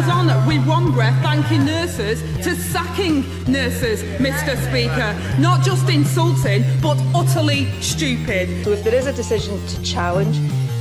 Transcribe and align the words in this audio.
goes 0.00 0.08
on 0.08 0.46
with 0.46 0.66
one 0.66 0.92
breath 0.92 1.20
thanking 1.22 1.64
nurses 1.64 2.22
to 2.42 2.54
sacking 2.54 3.20
nurses, 3.50 4.02
Mr. 4.18 4.56
Speaker. 4.68 5.14
Not 5.40 5.62
just 5.62 5.88
insulting, 5.90 6.64
but 6.80 6.98
utterly 7.14 7.66
stupid. 7.82 8.64
So 8.64 8.72
if 8.72 8.82
there 8.82 8.94
is 8.94 9.06
a 9.06 9.12
decision 9.12 9.60
to 9.66 9.82
challenge, 9.82 10.38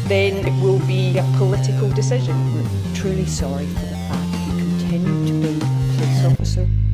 then 0.08 0.46
it 0.48 0.64
will 0.64 0.80
be 0.88 1.18
a 1.18 1.24
political 1.38 1.90
decision. 1.90 2.36
We're 2.56 2.96
truly 2.96 3.26
sorry 3.26 3.66
for 3.68 3.86
the 3.86 3.98
fact 4.08 4.48
you 4.48 4.58
continue 4.58 5.28
to 5.28 5.34
be 5.34 5.58
a 5.58 5.98
police 5.98 6.26
officer. 6.26 6.89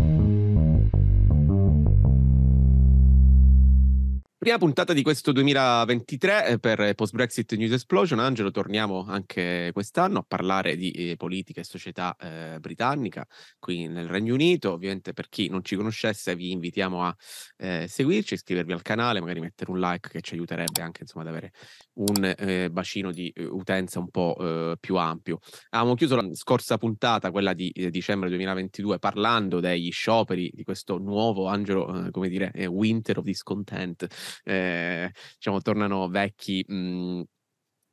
Prima 4.46 4.60
puntata 4.60 4.94
di 4.94 5.02
questo 5.02 5.32
2023 5.32 6.46
eh, 6.46 6.60
per 6.60 6.94
Post 6.94 7.14
Brexit 7.14 7.56
News 7.56 7.72
Explosion. 7.72 8.20
Angelo, 8.20 8.52
torniamo 8.52 9.04
anche 9.08 9.72
quest'anno 9.74 10.20
a 10.20 10.22
parlare 10.28 10.76
di 10.76 10.92
eh, 10.92 11.16
politica 11.16 11.62
e 11.62 11.64
società 11.64 12.16
eh, 12.16 12.60
britannica 12.60 13.26
qui 13.58 13.88
nel 13.88 14.08
Regno 14.08 14.36
Unito. 14.36 14.74
Ovviamente 14.74 15.14
per 15.14 15.30
chi 15.30 15.50
non 15.50 15.64
ci 15.64 15.76
conoscesse 15.76 16.36
vi 16.36 16.52
invitiamo 16.52 17.06
a 17.06 17.16
eh, 17.58 17.88
seguirci, 17.88 18.36
iscrivervi 18.36 18.72
al 18.72 18.84
canale, 18.84 19.20
magari 19.20 19.40
mettere 19.40 19.72
un 19.72 19.80
like 19.80 20.10
che 20.10 20.22
ci 20.22 20.36
aiuterebbe 20.36 20.80
anche 20.80 21.02
insomma, 21.02 21.24
ad 21.24 21.32
avere 21.32 21.52
un 21.96 22.34
eh, 22.38 22.70
bacino 22.72 23.12
di 23.12 23.30
eh, 23.30 23.46
utenza 23.46 24.00
un 24.00 24.10
po' 24.10 24.76
più 24.80 24.96
ampio. 24.98 25.40
Avevamo 25.70 25.96
chiuso 25.96 26.16
la 26.16 26.28
scorsa 26.34 26.78
puntata, 26.78 27.32
quella 27.32 27.54
di 27.54 27.72
dicembre 27.90 28.30
2022, 28.30 29.00
parlando 29.00 29.60
degli 29.60 29.92
scioperi 29.92 30.52
di 30.54 30.64
questo 30.64 30.98
nuovo, 30.98 31.48
Angelo, 31.48 32.10
come 32.12 32.30
dire, 32.30 32.52
winter 32.68 33.20
of 33.20 33.24
discontent 33.24 34.08
eh, 34.44 35.12
diciamo, 35.36 35.62
tornano 35.62 36.08
vecchi 36.08 36.64
mh, 36.68 36.76
mhmm, 36.76 37.24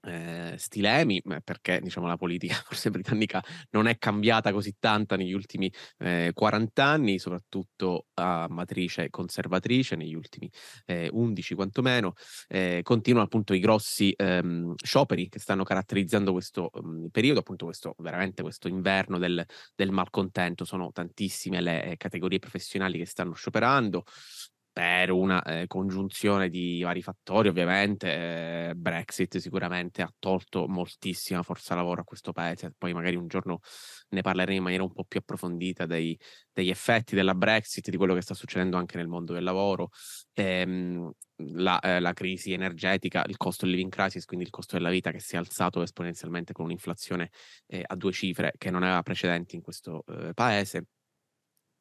eh, 0.03 0.55
stilemi, 0.59 1.23
perché 1.45 1.81
diciamo, 1.81 2.07
la 2.07 2.17
politica 2.17 2.55
forse 2.67 2.91
britannica 2.91 3.43
non 3.71 3.87
è 3.87 3.99
cambiata 3.99 4.53
così 4.53 4.77
tanto 4.79 5.17
negli 5.17 5.33
ultimi 5.33 5.73
eh, 5.99 6.31
40 6.35 6.85
anni, 6.85 7.19
soprattutto 7.19 8.07
a 8.15 8.47
matrice 8.49 9.11
conservatrice, 9.11 9.97
negli 9.97 10.15
ultimi 10.15 10.51
eh, 10.87 11.09
11 11.13 11.55
quantomeno. 11.55 12.15
Eh, 12.49 12.81
continuano 12.83 13.27
appunto 13.27 13.55
i 13.55 13.61
grossi 13.61 14.13
ehm, 14.17 14.75
scioperi 14.83 15.29
che 15.29 15.39
stanno 15.39 15.65
caratterizzando 15.65 16.33
questo 16.33 16.71
um, 16.75 17.09
periodo, 17.11 17.41
appunto 17.41 17.65
questo 17.67 17.95
veramente 17.99 18.43
questo 18.43 18.69
inverno 18.69 19.19
del, 19.19 19.45
del 19.75 19.91
malcontento. 19.91 20.65
Sono 20.65 20.91
tantissime 20.93 21.61
le 21.61 21.85
eh, 21.85 21.97
categorie 21.97 22.39
professionali 22.39 22.99
che 22.99 23.07
stanno 23.07 23.35
scioperando 23.35 24.05
per 24.73 25.11
una 25.11 25.43
eh, 25.43 25.67
congiunzione 25.67 26.49
di 26.49 26.81
vari 26.83 27.03
fattori, 27.03 27.49
ovviamente. 27.49 28.71
Eh, 28.71 28.75
Brexit 28.75 29.37
sicuramente 29.39 30.01
ha 30.03 30.13
tolto 30.19 30.67
moltissima 30.67 31.43
forza 31.43 31.75
lavoro 31.75 32.01
a 32.01 32.05
questo 32.05 32.33
paese. 32.33 32.73
Poi 32.77 32.95
magari 32.95 33.17
un 33.17 33.27
giorno 33.29 33.61
ne 34.11 34.23
parleremo 34.23 34.57
in 34.57 34.63
maniera 34.63 34.83
un 34.83 34.93
po' 34.93 35.05
più 35.05 35.21
approfondita 35.21 35.85
dei, 35.85 36.19
degli 36.53 36.71
effetti 36.71 37.15
della 37.15 37.35
Brexit, 37.35 37.91
di 37.91 37.97
quello 37.97 38.15
che 38.15 38.23
sta 38.23 38.35
succedendo 38.35 38.77
anche 38.79 38.97
nel 38.97 39.09
mondo 39.09 39.35
del 39.35 39.45
lavoro. 39.45 39.91
Ehm, 40.33 41.13
la, 41.55 41.79
eh, 41.81 42.01
la, 42.01 42.13
crisi 42.13 42.53
energetica, 42.53 43.25
il 43.27 43.37
costo 43.37 43.65
del 43.65 43.75
living 43.75 43.91
crisis, 43.91 44.25
quindi 44.25 44.45
il 44.47 44.51
costo 44.51 44.77
della 44.77 44.91
vita 44.91 45.11
che 45.11 45.21
si 45.21 45.35
è 45.35 45.39
alzato 45.39 45.83
esponenzialmente 45.83 46.53
con 46.53 46.67
un'inflazione 46.67 47.31
eh, 47.67 47.83
a 47.85 47.97
due 47.97 48.13
cifre 48.13 48.53
che 48.57 48.71
non 48.71 48.83
aveva 48.83 49.03
precedenti 49.03 49.57
in 49.57 49.63
questo 49.63 50.05
eh, 50.07 50.33
paese. 50.35 50.87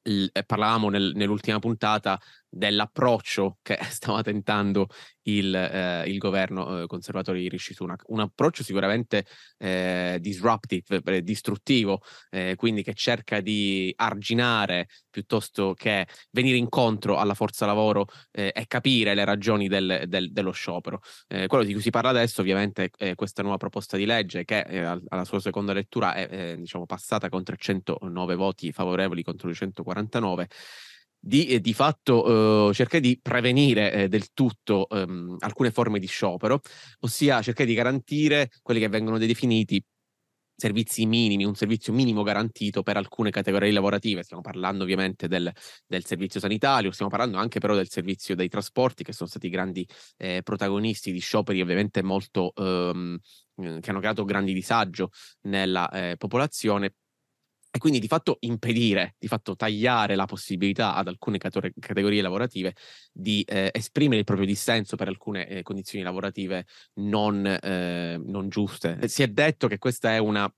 L- 0.04 0.28
eh, 0.32 0.44
parlavamo 0.44 0.90
nel, 0.90 1.12
nell'ultima 1.16 1.60
puntata 1.60 2.20
dell'approccio 2.50 3.60
che 3.62 3.78
stava 3.90 4.22
tentando 4.22 4.88
il, 5.24 5.54
eh, 5.54 6.04
il 6.08 6.18
governo 6.18 6.84
eh, 6.84 6.88
conservatore 6.88 7.40
di 7.40 7.50
Rishi 7.50 7.74
Sunak. 7.74 8.04
Un 8.08 8.22
approccio 8.22 8.64
sicuramente 8.64 9.26
eh, 9.58 10.18
disruptive, 10.20 11.02
eh, 11.04 11.22
distruttivo, 11.22 12.02
eh, 12.30 12.56
quindi 12.56 12.84
che 12.84 12.94
cerca 12.94 13.42
di 13.42 13.94
arginare 13.98 14.88
piuttosto 15.10 15.74
che 15.74 16.08
venire 16.32 16.58
incontro 16.58 17.18
alla 17.18 17.34
forza 17.34 17.66
lavoro 17.66 18.08
eh, 18.32 18.52
e 18.56 18.66
capire 18.68 19.14
le 19.14 19.26
ragioni 19.26 19.68
del, 19.68 20.06
del, 20.08 20.32
dello 20.32 20.52
sciopero. 20.52 21.02
quello 21.48 21.64
di 21.64 21.74
cui 21.74 21.82
si 21.82 21.90
parla 21.90 22.10
adesso 22.10 22.42
ovviamente 22.42 22.92
è 22.96 23.16
questa 23.16 23.42
nuova 23.42 23.58
proposta 23.58 23.98
di 23.98 24.06
legge 24.06 24.46
che 24.46 24.64
alla 24.64 25.26
sua 25.26 25.40
seconda 25.40 25.74
lettura 25.74 26.14
è 26.14 26.56
diciamo, 26.58 26.86
passata 26.86 27.30
con 27.30 27.44
309 27.44 28.36
voti 28.36 28.72
favorevoli 28.72 29.24
contro 29.24 29.50
i 29.50 29.54
149 29.54 30.48
di, 31.22 31.46
eh, 31.48 31.60
di 31.62 31.74
fatto 31.74 32.70
eh, 32.70 32.74
cercare 32.74 33.00
di 33.00 33.20
prevenire 33.22 33.94
eh, 33.94 34.08
del 34.08 34.34
tutto 34.34 34.90
ehm, 34.90 35.38
alcune 35.40 35.72
forme 35.72 36.00
di 36.00 36.08
sciopero, 36.08 36.60
ossia 37.02 37.42
cercare 37.42 37.70
di 37.70 37.76
garantire 37.76 38.50
quelli 38.62 38.80
che 38.80 38.90
vengono 38.90 39.18
definiti 39.20 39.84
servizi 40.62 41.08
minimi, 41.08 41.44
un 41.44 41.56
servizio 41.56 41.92
minimo 41.92 42.22
garantito 42.22 42.84
per 42.84 42.96
alcune 42.96 43.32
categorie 43.32 43.72
lavorative. 43.72 44.22
Stiamo 44.24 44.44
parlando 44.44 44.84
ovviamente 44.84 45.28
del, 45.28 45.52
del, 45.88 46.06
servizio 46.06 46.40
sanitario, 46.40 46.92
stiamo 46.92 47.10
parlando 47.10 47.38
anche 47.38 47.60
però 47.60 47.74
del 47.76 47.90
servizio 47.90 48.36
dei 48.36 48.48
trasporti, 48.48 49.04
che 49.04 49.12
sono 49.12 49.28
stati 49.28 49.50
grandi 49.50 49.88
eh, 50.18 50.42
protagonisti 50.44 51.12
di 51.12 51.20
scioperi 51.20 51.62
ovviamente 51.62 52.04
molto 52.04 52.54
ehm, 52.56 53.18
che 53.80 53.90
hanno 53.90 54.00
creato 54.00 54.24
grandi 54.24 54.54
disagio 54.54 55.10
nella 55.42 55.90
eh, 55.90 56.16
popolazione 56.18 56.94
e 57.74 57.80
quindi 57.80 58.00
di 58.00 58.08
fatto 58.08 58.38
impedire, 58.42 59.16
di 59.18 59.28
fatto 59.28 59.56
tagliare 59.56 60.16
la 60.16 60.26
possibilità 60.26 60.94
ad 60.94 61.08
alcune 61.08 61.38
cate- 61.38 61.74
categorie 61.80 62.22
lavorative 62.22 62.76
di 63.14 63.44
eh, 63.48 63.70
esprimere 63.74 64.20
il 64.20 64.26
proprio 64.26 64.46
dissenso 64.46 64.98
per 64.98 65.08
alcune 65.08 65.48
eh, 65.48 65.64
condizioni 65.64 66.04
lavorative 66.04 66.66
non, 66.96 67.46
eh, 67.46 68.22
non 68.22 68.50
giuste. 68.50 69.08
Si 69.08 69.24
è 69.24 69.28
detto 69.30 69.68
che 69.68 69.78
questa 69.78 70.14
è 70.14 70.18
una 70.18 70.54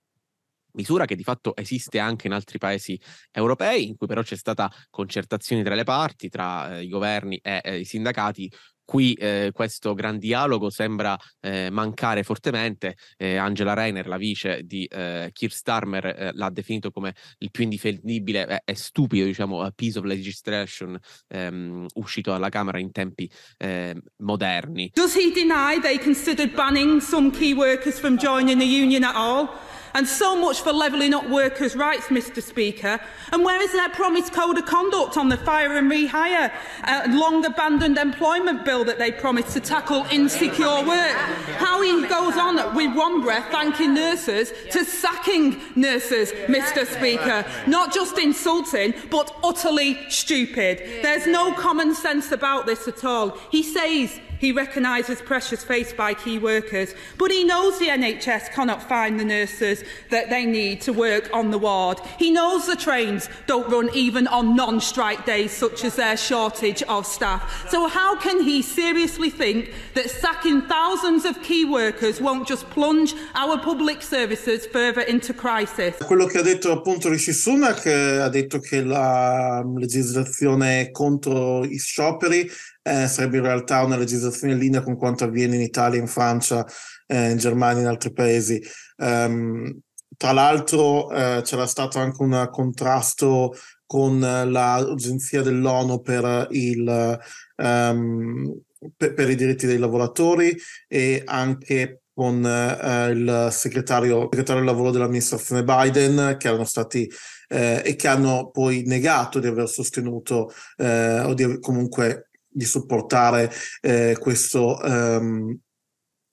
misura 0.74 1.06
che 1.06 1.16
di 1.16 1.24
fatto 1.24 1.56
esiste 1.56 2.00
anche 2.00 2.28
in 2.28 2.34
altri 2.34 2.58
paesi 2.58 3.00
europei, 3.32 3.88
in 3.88 3.96
cui 3.96 4.08
però 4.08 4.22
c'è 4.22 4.36
stata 4.36 4.72
concertazione 4.90 5.64
tra 5.64 5.76
le 5.76 5.84
parti, 5.84 6.30
tra 6.30 6.78
eh, 6.78 6.84
i 6.84 6.90
governi 6.90 7.38
e 7.38 7.62
eh, 7.64 7.80
i 7.80 7.86
sindacati, 7.86 8.52
Qui 8.86 9.14
eh, 9.14 9.52
questo 9.54 9.94
gran 9.94 10.18
dialogo 10.18 10.70
sembra 10.70 11.18
eh, 11.40 11.70
mancare 11.70 12.24
fortemente. 12.24 12.98
Eh, 13.18 13.38
Angela 13.38 13.74
Reiner, 13.74 14.08
la 14.08 14.18
vice 14.18 14.62
di 14.64 14.86
eh, 14.86 15.30
Keir 15.32 15.52
Starmer, 15.52 16.06
eh, 16.06 16.32
l'ha 16.34 16.50
definito 16.50 16.92
come 16.92 17.14
il 17.40 17.52
più 17.52 17.64
indifendibile 17.64 18.62
e 18.66 18.76
stupido, 18.76 19.26
diciamo, 19.26 19.70
piece 19.76 20.00
of 20.00 20.06
legislation 20.06 20.98
ehm, 21.28 21.86
uscito 21.94 22.32
dalla 22.32 22.50
Camera 22.50 22.80
in 22.80 22.92
tempi 22.92 23.30
ehm, 23.58 24.00
moderni. 24.18 24.92
Does 24.94 25.16
he 25.16 25.32
deny 25.32 25.80
they 25.80 25.98
considered 25.98 26.54
banning 26.54 27.00
some 27.02 27.32
key 27.32 27.54
workers 27.54 28.00
from 28.00 28.18
joining 28.18 28.60
the 28.60 28.66
union 28.66 29.04
at 29.04 29.16
all? 29.16 29.50
And 29.94 30.08
so 30.08 30.36
much 30.36 30.62
for 30.62 30.74
levelling 30.74 31.14
up 31.14 31.30
workers' 31.30 31.76
rights, 31.76 32.08
Mr 32.08 32.42
Speaker. 32.42 33.00
And 33.32 33.46
where 33.46 33.62
is 33.62 33.72
their 33.74 33.90
promised 33.90 34.34
code 34.34 34.58
of 34.58 34.66
conduct 34.66 35.18
on 35.18 35.30
the 35.30 35.38
fire 35.38 35.78
and 35.78 35.92
rehire, 35.92 36.52
uh, 36.84 37.08
long 37.10 37.46
abandoned 37.46 37.98
employment 37.98 38.66
bill 38.66 38.84
that 38.86 38.98
they 38.98 39.12
promised 39.12 39.52
to 39.54 39.60
tackle 39.60 40.06
insecure 40.12 40.84
work? 40.86 41.16
How 41.58 41.82
he 41.82 42.08
goes 42.08 42.38
on 42.38 42.76
with 42.76 42.96
one 42.96 43.22
breath 43.22 43.52
thanking 43.52 43.94
nurses 43.94 44.52
to 44.72 44.84
sacking 44.84 45.62
nurses, 45.76 46.32
Mr 46.48 46.88
Speaker. 46.88 47.46
Not 47.68 47.94
just 47.94 48.18
insulting, 48.18 48.94
but 49.12 49.36
utterly 49.44 50.10
stupid. 50.10 51.04
There's 51.04 51.28
no 51.28 51.54
common 51.54 51.94
sense 51.94 52.32
about 52.32 52.66
this 52.66 52.88
at 52.88 53.04
all. 53.04 53.38
He 53.52 53.62
says 53.62 54.20
He 54.40 54.52
recognises 54.52 55.22
pressures 55.22 55.64
faced 55.64 55.96
by 55.96 56.14
key 56.14 56.38
workers, 56.38 56.94
but 57.18 57.32
he 57.32 57.44
knows 57.44 57.80
the 57.80 57.88
NHS 57.88 58.52
cannot 58.52 58.82
find 58.84 59.20
the 59.20 59.26
nurses 59.26 59.84
that 60.10 60.30
they 60.30 60.46
need 60.46 60.82
to 60.82 60.94
work 60.94 61.30
on 61.34 61.52
the 61.52 61.58
ward. 61.58 62.00
He 62.18 62.32
knows 62.32 62.66
the 62.66 62.76
trains 62.76 63.30
don't 63.48 63.70
run 63.70 63.90
even 63.94 64.28
on 64.28 64.56
non-strike 64.56 65.26
days, 65.26 65.52
such 65.52 65.84
as 65.84 65.96
their 65.96 66.18
shortage 66.18 66.84
of 66.84 67.06
staff. 67.06 67.70
So 67.70 67.88
how 67.88 68.16
can 68.18 68.44
he 68.44 68.62
seriously 68.62 69.30
think 69.30 69.72
that 69.94 70.10
sacking 70.10 70.64
thousands 70.64 71.26
of 71.26 71.42
key 71.42 71.66
workers 71.66 72.20
won't 72.20 72.48
just 72.48 72.70
plunge 72.70 73.14
our 73.36 73.58
public 73.58 74.02
services 74.02 74.66
further 74.66 75.02
into 75.02 75.34
crisis? 75.34 75.96
Quello 76.00 76.28
che 76.28 76.40
ha 76.40 76.44
detto 76.44 76.72
appunto 76.72 77.10
Rishi 77.10 77.34
Sunak 77.34 77.86
eh, 77.86 78.20
ha 78.20 78.30
detto 78.30 78.60
che 78.60 78.84
la 78.84 79.64
legislazione 79.64 80.92
contro 80.92 81.64
i 81.64 81.78
scioperi 81.78 82.50
eh, 82.84 83.08
sarebbe 83.08 83.38
in 83.38 83.44
realtà 83.44 83.84
una 83.84 83.98
legislazione 83.98 84.54
in 84.54 84.60
linea 84.60 84.82
con 84.82 84.98
quanto 84.98 85.24
avviene 85.24 85.56
in 85.56 85.62
Italia, 85.62 86.00
in 86.00 86.08
Francia, 86.08 86.66
eh, 87.08 87.32
in 87.32 87.38
Germania 87.38 87.80
e 87.80 87.82
in 87.84 87.88
altri 87.88 88.12
paesi. 88.12 88.62
Um, 88.98 89.80
tra 90.16 90.32
l'altro 90.32 91.10
eh, 91.12 91.42
c'era 91.44 91.66
stato 91.66 91.98
anche 91.98 92.22
un 92.22 92.48
contrasto 92.52 93.56
con 93.86 94.20
l'Agenzia 94.20 95.42
dell'ONU 95.42 96.02
per, 96.02 96.48
il, 96.52 97.20
um, 97.58 98.60
per, 98.96 99.14
per, 99.14 99.30
i 99.30 99.36
diritti 99.36 99.66
dei 99.66 99.78
lavoratori 99.78 100.56
e 100.88 101.24
anche 101.26 102.04
con 102.14 102.46
eh, 102.46 103.10
il 103.10 103.48
segretario, 103.52 104.30
segretario 104.32 104.62
del 104.64 104.72
lavoro 104.72 104.92
dell'amministrazione 104.92 105.64
Biden 105.64 106.36
che 106.38 106.48
erano 106.48 106.64
stati 106.64 107.10
eh, 107.50 107.82
e 107.84 107.96
che 107.96 108.08
hanno 108.08 108.50
poi 108.52 108.84
negato 108.86 109.40
di 109.40 109.48
aver 109.48 109.68
sostenuto 109.68 110.52
eh, 110.78 111.20
o 111.22 111.34
di 111.34 111.60
comunque 111.60 112.30
di 112.54 112.66
supportare 112.66 113.52
eh, 113.82 114.18
questo, 114.20 114.80
um, 114.84 115.58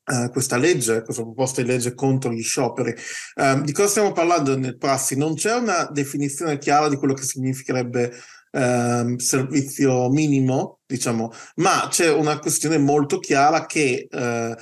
Uh, 0.02 0.28
questa 0.30 0.56
legge, 0.56 1.02
questa 1.02 1.22
proposta 1.22 1.62
di 1.62 1.68
legge 1.68 1.94
contro 1.94 2.32
gli 2.32 2.42
scioperi. 2.42 2.92
Uh, 3.36 3.60
di 3.60 3.70
cosa 3.70 3.86
stiamo 3.86 4.10
parlando 4.10 4.58
nel 4.58 4.76
prassi? 4.76 5.16
Non 5.16 5.34
c'è 5.34 5.54
una 5.54 5.88
definizione 5.92 6.58
chiara 6.58 6.88
di 6.88 6.96
quello 6.96 7.14
che 7.14 7.22
significherebbe 7.22 8.10
uh, 8.50 9.18
servizio 9.18 10.10
minimo, 10.10 10.80
diciamo, 10.84 11.30
ma 11.56 11.86
c'è 11.88 12.10
una 12.10 12.40
questione 12.40 12.78
molto 12.78 13.20
chiara 13.20 13.66
che 13.66 14.08
eh, 14.10 14.56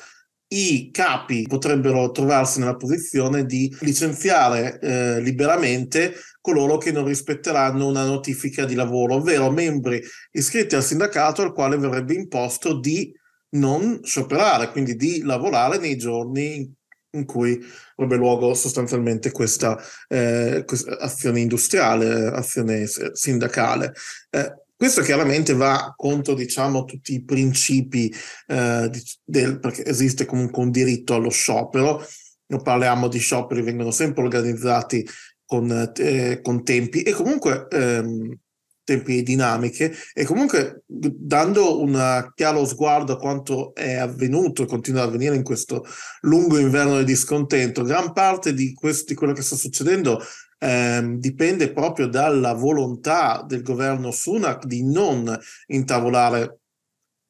i 0.49 0.91
capi 0.91 1.47
potrebbero 1.47 2.11
trovarsi 2.11 2.59
nella 2.59 2.77
posizione 2.77 3.45
di 3.45 3.75
licenziare 3.81 4.79
eh, 4.81 5.21
liberamente 5.21 6.15
coloro 6.49 6.79
che 6.79 6.93
non 6.93 7.05
rispetteranno 7.05 7.87
una 7.87 8.07
notifica 8.07 8.65
di 8.65 8.75
lavoro, 8.75 9.17
ovvero 9.17 9.51
membri 9.51 10.03
iscritti 10.33 10.75
al 10.77 10.83
sindacato 10.83 11.43
al 11.43 11.53
quale 11.53 11.77
verrebbe 11.77 12.15
imposto 12.15 12.79
di 12.79 13.15
non 13.51 14.01
scioperare, 14.03 14.71
quindi 14.71 14.97
di 14.97 15.21
lavorare 15.21 15.77
nei 15.77 15.99
giorni 15.99 16.75
in 17.11 17.25
cui 17.27 17.63
avrebbe 17.97 18.17
luogo 18.17 18.55
sostanzialmente 18.55 19.31
questa, 19.31 19.79
eh, 20.09 20.63
questa 20.65 20.97
azione 20.99 21.41
industriale, 21.41 22.29
azione 22.29 22.87
sindacale. 23.13 23.93
Eh, 24.31 24.63
questo 24.75 25.03
chiaramente 25.03 25.53
va 25.53 25.93
contro, 25.95 26.33
diciamo, 26.33 26.85
tutti 26.85 27.13
i 27.13 27.25
principi 27.25 28.11
eh, 28.47 28.91
del, 29.23 29.61
perché 29.61 29.85
esiste 29.85 30.25
comunque 30.25 30.63
un 30.63 30.71
diritto 30.71 31.13
allo 31.13 31.31
sciopero. 31.31 32.03
Non 32.51 32.63
parliamo 32.63 33.09
di 33.09 33.19
scioperi, 33.19 33.61
vengono 33.61 33.91
sempre 33.91 34.23
organizzati 34.23 35.07
con, 35.49 35.93
eh, 35.97 36.41
con 36.43 36.63
tempi 36.63 37.01
e 37.01 37.13
comunque 37.13 37.69
ehm, 37.71 38.39
tempi 38.85 39.23
dinamiche 39.23 39.95
e 40.13 40.25
comunque 40.25 40.83
dando 40.87 41.81
un 41.81 42.31
chiaro 42.35 42.67
sguardo 42.67 43.15
a 43.15 43.19
quanto 43.19 43.75
è 43.75 43.95
avvenuto 43.95 44.63
e 44.63 44.67
continua 44.67 45.03
ad 45.03 45.09
avvenire 45.09 45.37
in 45.37 45.43
questo 45.43 45.87
lungo 46.21 46.59
inverno 46.59 46.99
di 46.99 47.05
discontento, 47.05 47.83
gran 47.83 48.13
parte 48.13 48.53
di, 48.53 48.75
questo, 48.75 49.05
di 49.09 49.15
quello 49.15 49.33
che 49.33 49.41
sta 49.41 49.57
succedendo 49.57 50.23
ehm, 50.59 51.19
dipende 51.19 51.73
proprio 51.73 52.09
dalla 52.09 52.53
volontà 52.53 53.43
del 53.47 53.63
governo 53.63 54.11
Sunak 54.11 54.67
di 54.67 54.85
non 54.85 55.35
intavolare 55.69 56.59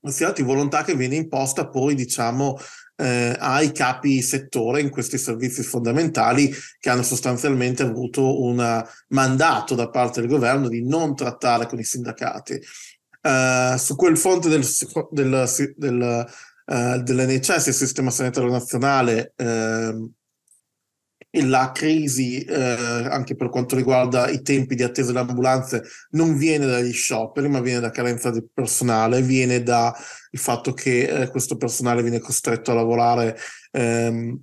negoziati, 0.01 0.43
volontà 0.43 0.83
che 0.83 0.97
viene 0.97 1.15
imposta 1.15 1.69
poi, 1.69 1.95
diciamo, 1.95 2.57
eh, 3.01 3.37
ai 3.39 3.71
capi 3.71 4.21
settore 4.23 4.81
in 4.81 4.91
questi 4.91 5.19
servizi 5.19 5.63
fondamentali 5.63 6.53
che 6.81 6.91
hanno 6.91 7.05
sostanzialmente 7.05 7.85
avuto 7.85 8.43
un 8.43 8.85
mandato 9.09 9.75
da 9.77 9.89
parte 9.89 10.21
del 10.21 10.29
governo 10.29 10.69
di 10.69 10.85
non 10.85 11.15
trattare 11.15 11.67
con 11.67 11.79
i 11.79 11.85
sindacati. 11.85 12.61
Uh, 13.21 13.77
su 13.77 13.95
quel 13.95 14.17
fronte 14.17 14.49
del, 14.49 14.65
del, 15.11 15.49
del, 15.77 16.27
uh, 16.67 17.03
dell'NHS, 17.03 17.67
il 17.67 17.75
Sistema 17.75 18.11
Sanitario 18.11 18.51
Nazionale, 18.51 19.33
uh, 19.37 20.11
la 21.31 21.73
crisi, 21.73 22.43
eh, 22.43 22.55
anche 22.57 23.37
per 23.37 23.51
quanto 23.51 23.77
riguarda 23.77 24.29
i 24.29 24.43
tempi 24.43 24.75
di 24.75 24.83
attesa 24.83 25.13
delle 25.13 25.29
ambulanze, 25.29 25.83
non 26.11 26.37
viene 26.37 26.67
dagli 26.67 26.93
scioperi, 26.93 27.49
ma 27.49 27.61
viene 27.61 27.81
da 27.81 27.91
carenza 27.91 28.31
di 28.31 28.45
personale, 28.53 29.21
viene 29.23 29.63
dal 29.63 29.95
fatto 30.33 30.73
che 30.73 31.23
eh, 31.23 31.29
questo 31.29 31.57
personale 31.57 32.03
viene 32.03 32.21
costretto 32.21 32.71
a 32.71 32.75
lavorare 32.75 33.37
ehm, 33.73 34.41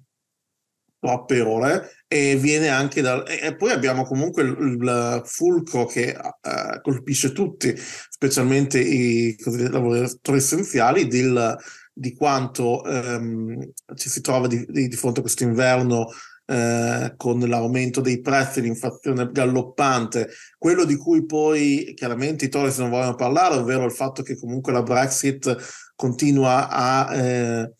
troppe 0.99 1.41
ore 1.41 2.03
e 2.07 2.35
viene 2.35 2.69
anche 2.69 3.01
da... 3.01 3.23
E 3.23 3.55
poi 3.55 3.71
abbiamo 3.71 4.03
comunque 4.03 4.43
il, 4.43 4.55
il 4.59 5.21
fulcro 5.25 5.85
che 5.85 6.09
eh, 6.09 6.81
colpisce 6.81 7.31
tutti, 7.31 7.73
specialmente 7.75 8.79
i 8.79 9.35
lavoratori 9.43 10.37
essenziali, 10.37 11.07
del, 11.07 11.55
di 11.93 12.13
quanto 12.13 12.83
ehm, 12.85 13.71
ci 13.95 14.09
si 14.09 14.21
trova 14.21 14.47
di, 14.47 14.65
di, 14.67 14.87
di 14.87 14.95
fronte 14.95 15.19
a 15.19 15.23
questo 15.23 15.43
inverno 15.43 16.07
eh, 16.45 17.13
con 17.17 17.39
l'aumento 17.39 18.01
dei 18.01 18.21
prezzi, 18.21 18.61
l'inflazione 18.61 19.29
galoppante, 19.31 20.29
quello 20.57 20.85
di 20.85 20.95
cui 20.95 21.25
poi 21.25 21.93
chiaramente 21.95 22.45
i 22.45 22.49
Torres 22.49 22.77
non 22.77 22.89
vogliono 22.89 23.15
parlare, 23.15 23.55
ovvero 23.55 23.85
il 23.85 23.91
fatto 23.91 24.21
che 24.21 24.37
comunque 24.37 24.71
la 24.71 24.83
Brexit 24.83 25.55
continua 25.95 26.69
a, 26.69 27.15
eh, 27.15 27.73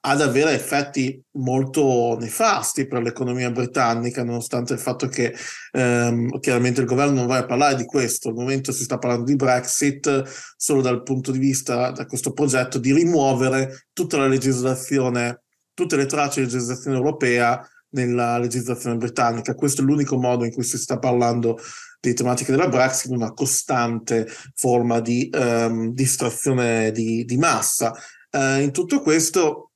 ad 0.00 0.20
avere 0.22 0.52
effetti 0.52 1.22
molto 1.32 2.16
nefasti 2.18 2.86
per 2.86 3.02
l'economia 3.02 3.50
britannica, 3.50 4.24
nonostante 4.24 4.72
il 4.72 4.78
fatto 4.78 5.08
che 5.08 5.34
ehm, 5.72 6.40
chiaramente 6.40 6.80
il 6.80 6.86
governo 6.86 7.16
non 7.16 7.26
voglia 7.26 7.44
parlare 7.44 7.76
di 7.76 7.84
questo. 7.84 8.30
Al 8.30 8.34
momento 8.34 8.72
si 8.72 8.84
sta 8.84 8.96
parlando 8.96 9.24
di 9.26 9.36
Brexit 9.36 10.54
solo 10.56 10.80
dal 10.80 11.02
punto 11.02 11.32
di 11.32 11.38
vista 11.38 11.90
da 11.90 12.06
questo 12.06 12.32
progetto 12.32 12.78
di 12.78 12.94
rimuovere 12.94 13.88
tutta 13.92 14.16
la 14.16 14.26
legislazione, 14.26 15.42
tutte 15.74 15.96
le 15.96 16.06
tracce 16.06 16.40
di 16.40 16.46
legislazione 16.46 16.96
europea 16.96 17.68
nella 17.94 18.38
legislazione 18.38 18.96
britannica. 18.96 19.54
Questo 19.54 19.80
è 19.80 19.84
l'unico 19.84 20.18
modo 20.18 20.44
in 20.44 20.52
cui 20.52 20.64
si 20.64 20.78
sta 20.78 20.98
parlando 20.98 21.58
di 22.00 22.12
tematiche 22.12 22.50
della 22.50 22.68
Brexit, 22.68 23.10
una 23.10 23.32
costante 23.32 24.28
forma 24.54 25.00
di 25.00 25.30
um, 25.32 25.92
distrazione 25.92 26.92
di, 26.92 27.24
di 27.24 27.36
massa. 27.36 27.94
Uh, 28.30 28.60
in 28.60 28.72
tutto 28.72 29.00
questo 29.00 29.70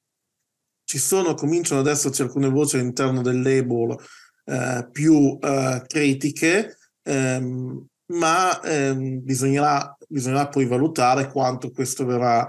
ci 0.85 0.99
sono, 0.99 1.35
cominciano 1.35 1.81
ad 1.81 1.87
esserci 1.87 2.23
alcune 2.23 2.49
voci 2.49 2.76
all'interno 2.76 3.23
del 3.23 3.41
Labour 3.41 4.03
uh, 4.44 4.91
più 4.91 5.15
uh, 5.15 5.82
critiche, 5.87 6.76
um, 7.05 7.87
ma 8.12 8.61
um, 8.65 9.23
bisognerà, 9.23 9.97
bisognerà 10.06 10.49
poi 10.49 10.67
valutare 10.67 11.31
quanto 11.31 11.70
questo 11.70 12.05
verrà 12.05 12.47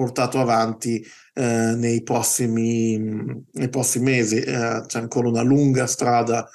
portato 0.00 0.40
avanti 0.40 1.06
eh, 1.34 1.74
nei, 1.76 2.02
prossimi, 2.02 2.96
nei, 2.96 3.68
prossimi, 3.68 4.04
mesi. 4.06 4.38
Eh, 4.38 4.82
c'è 4.86 4.98
ancora 4.98 5.28
una 5.28 5.42
lunga 5.42 5.86
strada 5.86 6.48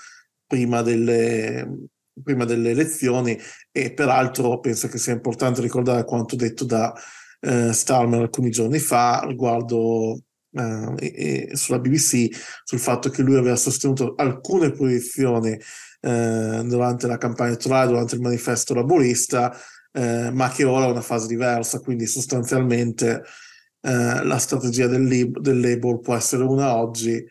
prima 0.48 0.82
delle, 0.82 1.90
prima 2.24 2.44
delle, 2.44 2.72
elezioni 2.72 3.40
e 3.72 3.94
peraltro 3.94 4.60
penso 4.60 4.88
che 4.88 4.98
sia 4.98 5.14
importante 5.14 5.62
ricordare 5.62 6.06
quanto 6.06 6.36
detto 6.36 6.66
da 6.66 6.92
eh, 7.42 7.72
Starmer 7.72 8.22
alcuni 8.22 8.50
giorni 8.50 8.80
fa 8.80 9.24
riguardo 9.28 10.22
Uh, 10.56 10.96
e, 11.00 11.50
e 11.52 11.58
sulla 11.58 11.80
BBC 11.80 12.30
sul 12.64 12.80
fatto 12.80 13.10
che 13.10 13.22
lui 13.22 13.36
aveva 13.36 13.58
sostenuto 13.58 14.14
alcune 14.16 14.72
posizioni 14.72 15.52
uh, 15.52 16.64
durante 16.64 17.08
la 17.08 17.18
campagna 17.18 17.50
elettorale, 17.50 17.90
durante 17.90 18.16
il 18.16 18.22
manifesto 18.22 18.74
laborista, 18.74 19.54
uh, 19.96 20.32
ma 20.32 20.50
che 20.50 20.64
ora 20.64 20.86
è 20.86 20.92
una 20.92 21.02
fase 21.02 21.28
diversa, 21.28 21.80
quindi 21.80 22.06
sostanzialmente 22.06 23.24
eh, 23.86 24.24
la 24.24 24.38
strategia 24.40 24.88
del, 24.88 25.04
lib- 25.04 25.40
del 25.40 25.60
label 25.60 26.00
può 26.00 26.16
essere 26.16 26.44
una 26.44 26.76
oggi 26.76 27.24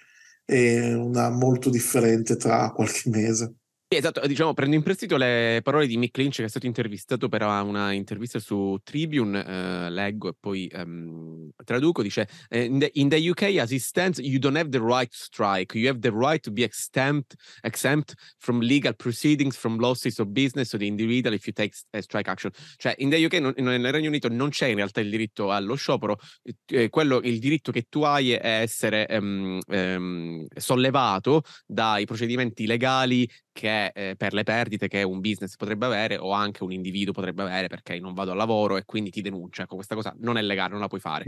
e 0.44 0.94
una 0.94 1.28
molto 1.28 1.69
differente 1.69 2.37
tra 2.37 2.70
qualche 2.70 3.11
mese. 3.11 3.55
Esatto, 3.96 4.26
diciamo, 4.26 4.55
prendo 4.55 4.75
in 4.75 4.82
prestito 4.82 5.17
le 5.17 5.61
parole 5.62 5.87
di 5.87 5.97
Mick 5.97 6.16
Lynch 6.16 6.37
che 6.37 6.45
è 6.45 6.49
stato 6.49 6.66
intervistato 6.66 7.28
per 7.28 7.42
una 7.42 7.92
intervista 7.92 8.40
su 8.40 8.76
Tribune, 8.83 9.45
eh, 9.45 9.90
leggo 9.90 10.30
e 10.30 10.35
poi 10.38 10.69
um, 10.75 11.49
traduco, 11.64 12.02
dice 12.02 12.28
eh, 12.49 12.64
in 12.64 12.80
the, 12.80 12.90
in 12.95 13.09
the, 13.09 13.30
UK 13.30 13.57
as 13.61 13.71
it 13.71 13.80
stands 13.80 14.19
you 14.19 14.38
don't 14.38 14.57
have 14.57 14.71
the 14.71 14.80
right 14.80 15.09
to 15.09 15.16
strike, 15.16 15.78
you 15.78 15.88
have 15.88 16.00
the 16.00 16.11
right 16.11 16.42
to 16.42 16.50
be 16.50 16.64
exempt, 16.64 17.37
exempt 17.62 18.14
from 18.38 18.59
legal 18.61 18.95
proceedings, 18.95 19.57
from 19.57 19.78
losses 19.78 20.19
of 20.19 20.28
business 20.33 20.73
of 20.73 20.80
the 20.80 20.87
individual 20.87 21.33
if 21.33 21.47
you 21.47 21.52
take 21.52 21.75
a 21.92 22.02
strike 22.02 22.28
action. 22.28 22.50
Cioè 22.76 22.95
in 22.99 23.11
the 23.11 23.25
UK, 23.25 23.35
non, 23.35 23.54
nel 23.57 23.92
Regno 23.92 24.09
Unito 24.09 24.28
non 24.28 24.50
c'è 24.50 24.66
in 24.66 24.76
realtà 24.76 25.00
il 25.00 25.11
diritto 25.11 25.52
allo 25.52 25.76
sciopero, 25.76 26.19
eh, 26.66 26.90
quello, 26.90 27.21
il 27.23 27.38
diritto 27.38 27.71
che 27.71 27.87
tu 27.88 28.02
hai 28.02 28.33
è 28.33 28.61
essere 28.62 29.07
um, 29.11 29.61
um, 29.69 30.47
sollevato 30.57 31.42
dai 31.64 32.07
procedimenti 32.07 32.66
legali 32.66 33.30
che 33.54 33.84
eh, 33.93 34.14
per 34.17 34.33
le 34.33 34.43
perdite 34.43 34.88
che 34.88 35.03
un 35.03 35.21
business 35.21 35.57
potrebbe 35.57 35.87
avere 35.87 36.17
o 36.17 36.33
anche 36.33 36.64
un 36.64 36.73
individuo 36.73 37.12
potrebbe 37.12 37.43
avere 37.43 37.69
perché 37.69 37.99
non 37.99 38.14
vado 38.14 38.31
al 38.33 38.37
lavoro 38.37 38.76
e 38.76 38.85
quindi 38.85 39.11
ti 39.11 39.21
denuncia. 39.21 39.62
Ecco, 39.62 39.76
questa 39.76 39.95
cosa 39.95 40.14
non 40.19 40.37
è 40.37 40.43
legale, 40.43 40.73
non 40.73 40.81
la 40.81 40.88
puoi 40.88 41.00
fare. 41.00 41.25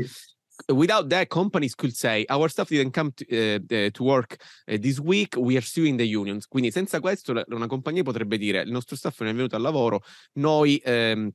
Without 0.73 1.07
that, 1.09 1.29
companies 1.29 1.75
could 1.75 1.93
say 1.93 2.25
our 2.29 2.49
staff 2.49 2.69
didn't 2.69 2.95
come 2.95 3.13
to, 3.13 3.25
uh, 3.29 3.91
to 3.91 4.03
work 4.03 4.37
uh, 4.67 4.79
this 4.79 4.99
week, 4.99 5.37
we 5.37 5.55
are 5.57 5.65
suing 5.65 5.99
the 5.99 6.17
unions. 6.17 6.47
Quindi 6.47 6.71
senza 6.71 6.99
questo 7.01 7.45
una 7.49 7.67
compagnia 7.67 8.03
potrebbe 8.03 8.39
dire 8.39 8.63
il 8.63 8.71
nostro 8.71 8.97
staff 8.97 9.21
non 9.21 9.31
è 9.31 9.35
venuto 9.35 9.55
al 9.55 9.63
lavoro, 9.63 10.03
noi 10.35 10.81
ehm, 10.83 11.31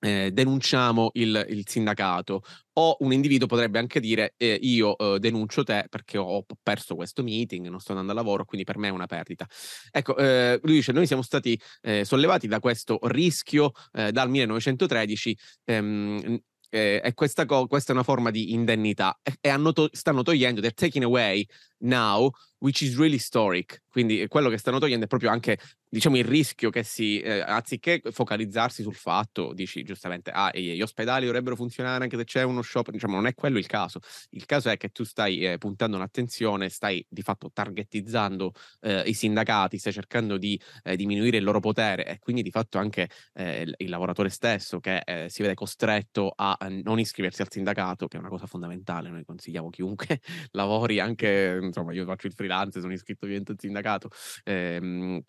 eh, 0.00 0.30
denunciamo 0.32 1.10
il, 1.14 1.46
il, 1.48 1.66
sindacato 1.66 2.42
o 2.74 2.96
un 3.00 3.12
individuo 3.12 3.46
potrebbe 3.46 3.78
anche 3.78 4.00
dire 4.00 4.34
eh, 4.36 4.58
io 4.60 4.96
eh, 4.96 5.18
denuncio 5.18 5.62
te 5.62 5.86
perché 5.88 6.18
ho, 6.18 6.44
perso 6.62 6.94
questo 6.94 7.22
meeting, 7.22 7.68
non 7.68 7.80
sto 7.80 7.92
andando 7.92 8.12
a 8.12 8.14
lavoro, 8.14 8.44
quindi 8.44 8.66
per 8.66 8.78
me 8.78 8.88
è 8.88 8.90
una 8.90 9.06
perdita. 9.06 9.46
Ecco, 9.90 10.16
eh, 10.16 10.58
lui 10.62 10.74
dice 10.74 10.92
noi 10.92 11.06
siamo 11.06 11.22
stati 11.22 11.58
eh, 11.82 12.04
sollevati 12.04 12.46
da 12.46 12.60
questo 12.60 12.98
rischio 13.04 13.72
eh, 13.92 14.12
dal 14.12 14.28
1913 14.28 15.38
ehm, 15.64 16.40
e 16.68 17.12
questa, 17.14 17.46
co- 17.46 17.66
questa, 17.68 17.92
è 17.92 17.94
una 17.94 18.04
forma 18.04 18.30
di 18.30 18.52
indennità 18.52 19.18
e, 19.22 19.38
e 19.40 19.72
to- 19.72 19.88
stanno 19.92 20.22
togliendo, 20.22 20.60
they're 20.60 20.74
taking 20.74 21.04
away 21.04 21.46
now 21.78 22.30
which 22.58 22.82
is 22.82 22.96
really 22.96 23.16
historic. 23.16 23.82
Quindi 23.88 24.26
quello 24.28 24.48
che 24.48 24.58
stanno 24.58 24.78
togliendo 24.78 25.04
è 25.04 25.08
proprio 25.08 25.30
anche 25.30 25.58
diciamo 25.96 26.18
il 26.18 26.24
rischio 26.24 26.68
che 26.68 26.82
si, 26.82 27.20
eh, 27.20 27.40
anziché 27.40 28.02
focalizzarsi 28.10 28.82
sul 28.82 28.94
fatto, 28.94 29.54
dici 29.54 29.82
giustamente, 29.82 30.30
ah, 30.30 30.50
gli 30.52 30.82
ospedali 30.82 31.24
dovrebbero 31.24 31.56
funzionare 31.56 32.04
anche 32.04 32.18
se 32.18 32.24
c'è 32.24 32.42
uno 32.42 32.60
shop, 32.60 32.90
diciamo 32.90 33.14
non 33.14 33.26
è 33.26 33.34
quello 33.34 33.56
il 33.56 33.66
caso. 33.66 34.00
Il 34.30 34.44
caso 34.44 34.68
è 34.68 34.76
che 34.76 34.90
tu 34.90 35.04
stai 35.04 35.40
eh, 35.40 35.56
puntando 35.56 35.96
un'attenzione, 35.96 36.68
stai 36.68 37.04
di 37.08 37.22
fatto 37.22 37.50
targetizzando 37.50 38.52
eh, 38.80 39.04
i 39.06 39.14
sindacati, 39.14 39.78
stai 39.78 39.94
cercando 39.94 40.36
di 40.36 40.60
eh, 40.84 40.96
diminuire 40.96 41.38
il 41.38 41.44
loro 41.44 41.60
potere 41.60 42.06
e 42.06 42.18
quindi 42.18 42.42
di 42.42 42.50
fatto 42.50 42.76
anche 42.76 43.08
eh, 43.32 43.62
il, 43.62 43.74
il, 43.78 43.88
lavoratore 43.88 44.28
stesso 44.28 44.78
che 44.80 44.98
eh, 44.98 45.30
si 45.30 45.40
vede 45.40 45.54
costretto 45.54 46.30
a 46.36 46.58
non 46.82 46.98
iscriversi 46.98 47.40
al 47.40 47.50
sindacato, 47.50 48.06
che 48.06 48.18
è 48.18 48.20
una 48.20 48.28
cosa 48.28 48.44
fondamentale. 48.44 49.08
Noi 49.08 49.24
consigliamo 49.24 49.70
chiunque 49.70 50.20
lavori 50.52 51.00
anche, 51.00 51.58
insomma, 51.62 51.94
io 51.94 52.04
faccio 52.04 52.26
il 52.26 52.34
freelance, 52.34 52.80
sono 52.80 52.92
iscritto 52.92 53.24
ovviamente 53.24 53.52
al 53.52 53.58
sindacato, 53.58 54.10
ehm, 54.44 55.22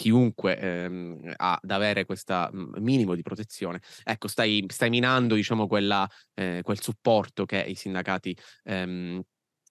chiunque 0.57 1.33
ehm, 1.33 1.33
ad 1.35 1.71
avere 1.71 2.05
questo 2.05 2.49
mhmm, 2.51 2.71
minimo 2.79 3.15
di 3.15 3.21
protezione, 3.21 3.81
ecco, 4.03 4.27
stai, 4.27 4.63
stai 4.67 4.89
minando 4.89 5.35
diciamo, 5.35 5.67
quella, 5.67 6.07
eh, 6.33 6.61
quel 6.63 6.81
supporto 6.81 7.45
che 7.45 7.59
i 7.61 7.75
sindacati 7.75 8.35
ehm, 8.63 9.21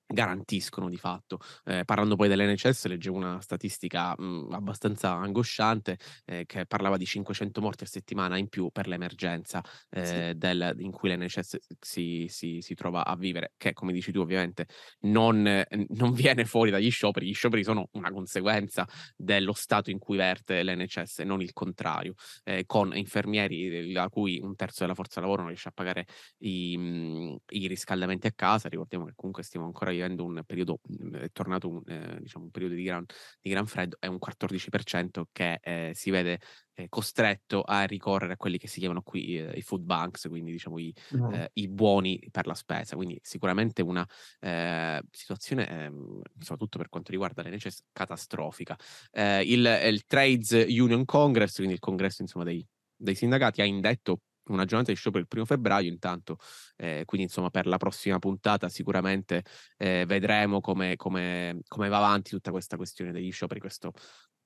garantiscono 0.06 0.88
di 0.88 0.96
fatto. 0.96 1.38
Eh, 1.64 1.84
parlando 1.84 2.16
poi 2.16 2.28
dell'NHS, 2.28 2.86
leggevo 2.86 3.16
una 3.16 3.40
statistica 3.40 4.14
mh, 4.16 4.48
abbastanza 4.52 5.12
angosciante 5.12 5.98
eh, 6.24 6.44
che 6.46 6.66
parlava 6.66 6.96
di 6.96 7.04
500 7.04 7.60
morti 7.60 7.84
a 7.84 7.86
settimana 7.86 8.36
in 8.38 8.48
più 8.48 8.70
per 8.70 8.86
l'emergenza 8.86 9.62
eh, 9.90 10.30
sì. 10.30 10.38
del, 10.38 10.74
in 10.78 10.92
cui 10.92 11.10
l'NHS 11.10 11.56
si, 11.80 12.26
si, 12.28 12.60
si, 12.60 12.74
trova 12.74 13.04
a 13.04 13.16
vivere, 13.16 13.52
che 13.56 13.72
come 13.72 13.92
dici 13.92 14.12
tu 14.12 14.20
ovviamente 14.20 14.66
non, 15.00 15.64
non, 15.88 16.12
viene 16.12 16.44
fuori 16.44 16.70
dagli 16.70 16.90
scioperi, 16.90 17.26
gli 17.26 17.34
scioperi 17.34 17.64
sono 17.64 17.88
una 17.92 18.10
conseguenza 18.10 18.86
dello 19.16 19.52
stato 19.52 19.90
in 19.90 19.98
cui 19.98 20.16
verte 20.16 20.62
l'NHS, 20.62 21.20
non 21.20 21.42
il 21.42 21.52
contrario, 21.52 22.14
eh, 22.44 22.64
con 22.66 22.96
infermieri 22.96 23.96
a 23.96 24.08
cui 24.08 24.38
un 24.40 24.54
terzo 24.54 24.82
della 24.82 24.94
forza 24.94 25.20
lavoro 25.20 25.40
non 25.40 25.48
riesce 25.48 25.68
a 25.68 25.72
pagare 25.72 26.06
i, 26.38 27.38
i 27.48 27.66
riscaldamenti 27.66 28.26
a 28.26 28.32
casa, 28.32 28.68
ricordiamo 28.68 29.06
che 29.06 29.12
comunque 29.14 29.42
stiamo 29.42 29.66
ancora 29.66 29.90
vivendo 29.96 30.24
un 30.24 30.42
periodo, 30.46 30.80
mhmm, 30.82 31.16
è 31.16 31.30
tornato 31.32 31.68
un, 31.68 31.82
eh, 31.86 32.18
diciamo, 32.20 32.44
un 32.44 32.50
periodo 32.50 32.74
di 32.74 32.82
gran, 32.82 33.04
di 33.40 33.50
gran, 33.50 33.66
freddo, 33.66 33.96
è 33.98 34.06
un 34.06 34.18
14% 34.18 35.24
che 35.32 35.58
eh, 35.62 35.92
si 35.94 36.10
vede 36.10 36.40
eh, 36.74 36.88
costretto 36.88 37.62
a 37.62 37.84
ricorrere 37.84 38.34
a 38.34 38.36
quelli 38.36 38.58
che 38.58 38.68
si 38.68 38.78
chiamano 38.80 39.02
qui 39.02 39.38
eh, 39.38 39.52
i 39.56 39.62
food 39.62 39.82
banks, 39.82 40.26
quindi 40.28 40.52
diciamo 40.52 40.78
i, 40.78 40.94
no. 41.10 41.46
i, 41.54 41.68
buoni 41.68 42.22
per 42.30 42.46
la 42.46 42.54
spesa. 42.54 42.96
Quindi 42.96 43.18
sicuramente 43.22 43.82
una 43.82 44.06
eh, 44.40 45.02
situazione, 45.10 45.68
ehm, 45.68 46.20
soprattutto 46.38 46.78
per 46.78 46.88
quanto 46.88 47.10
riguarda 47.10 47.42
le 47.42 47.50
necessità, 47.50 47.86
catastrofica. 47.92 48.76
Eh, 49.10 49.42
il, 49.42 49.80
il 49.84 50.04
Trades 50.06 50.50
Union 50.68 51.04
Congress, 51.04 51.56
quindi 51.56 51.74
il 51.74 51.80
congresso 51.80 52.22
insomma, 52.22 52.44
dei, 52.44 52.66
dei 52.94 53.14
sindacati, 53.14 53.60
ha 53.60 53.64
indetto 53.64 54.20
una 54.48 54.64
giornata 54.64 54.92
di 54.92 54.98
show 54.98 55.12
per 55.12 55.22
il 55.22 55.28
primo 55.28 55.44
febbraio 55.44 55.88
intanto, 55.88 56.38
eh, 56.76 57.02
quindi 57.04 57.26
insomma 57.26 57.50
per 57.50 57.66
la 57.66 57.76
prossima 57.76 58.18
puntata 58.18 58.68
sicuramente 58.68 59.44
eh, 59.76 60.04
vedremo 60.06 60.60
come, 60.60 60.96
come, 60.96 61.60
come, 61.66 61.88
va 61.88 61.98
avanti 61.98 62.30
tutta 62.30 62.50
questa 62.50 62.76
questione 62.76 63.12
degli 63.12 63.32
show 63.32 63.48
per 63.48 63.58
questo 63.58 63.92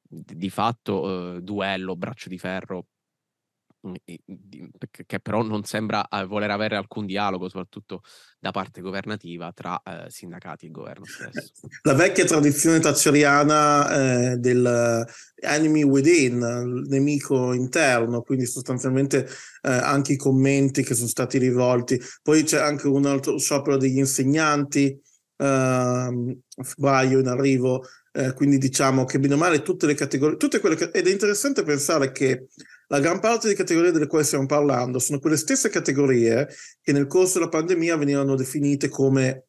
di 0.02 0.50
fatto 0.50 1.36
eh, 1.36 1.40
duello, 1.42 1.96
braccio 1.96 2.28
di 2.28 2.38
ferro 2.38 2.86
Mhmm, 3.82 3.94
che 5.06 5.20
però 5.20 5.42
non 5.42 5.64
sembra 5.64 6.06
eh, 6.08 6.26
voler 6.26 6.50
avere 6.50 6.76
alcun 6.76 7.06
dialogo, 7.06 7.48
soprattutto 7.48 8.02
da 8.38 8.50
parte 8.50 8.82
governativa, 8.82 9.52
tra 9.52 9.80
eh, 9.82 10.10
sindacati 10.10 10.66
e 10.66 10.70
governo 10.70 11.06
stesso. 11.06 11.52
La 11.82 11.94
vecchia 11.94 12.24
tradizione 12.24 12.78
thatcheriana 12.78 14.32
eh, 14.32 14.36
del 14.36 15.06
enemy 15.40 15.82
within, 15.82 16.36
il 16.36 16.88
nemico 16.88 17.52
interno, 17.52 18.22
quindi 18.22 18.46
sostanzialmente 18.46 19.26
eh, 19.62 19.70
anche 19.70 20.12
i 20.12 20.16
commenti 20.16 20.82
che 20.82 20.94
sono 20.94 21.08
stati 21.08 21.38
rivolti. 21.38 22.00
Poi 22.22 22.42
c'è 22.42 22.60
anche 22.60 22.86
un 22.86 23.06
altro 23.06 23.38
sciopero 23.38 23.76
degli 23.76 23.98
insegnanti 23.98 24.98
ehm, 25.36 26.38
a 26.82 27.02
in 27.04 27.26
arrivo, 27.26 27.84
eh, 28.12 28.32
quindi 28.34 28.58
diciamo 28.58 29.04
che 29.04 29.18
bene 29.18 29.34
o 29.34 29.36
male 29.36 29.62
tutte 29.62 29.86
le 29.86 29.94
categorie, 29.94 30.36
tutte 30.36 30.60
quelle 30.60 30.90
ed 30.92 31.06
è 31.06 31.10
interessante 31.10 31.62
pensare 31.62 32.12
che 32.12 32.48
la 32.88 32.98
gran 32.98 33.20
parte 33.20 33.46
delle 33.46 33.58
categorie 33.58 33.92
delle 33.92 34.08
quali 34.08 34.24
stiamo 34.24 34.46
parlando 34.46 34.98
sono 34.98 35.20
quelle 35.20 35.36
stesse 35.36 35.68
categorie 35.68 36.48
che 36.80 36.92
nel 36.92 37.06
corso 37.06 37.38
della 37.38 37.48
pandemia 37.48 37.96
venivano 37.96 38.34
definite 38.34 38.88
come 38.88 39.44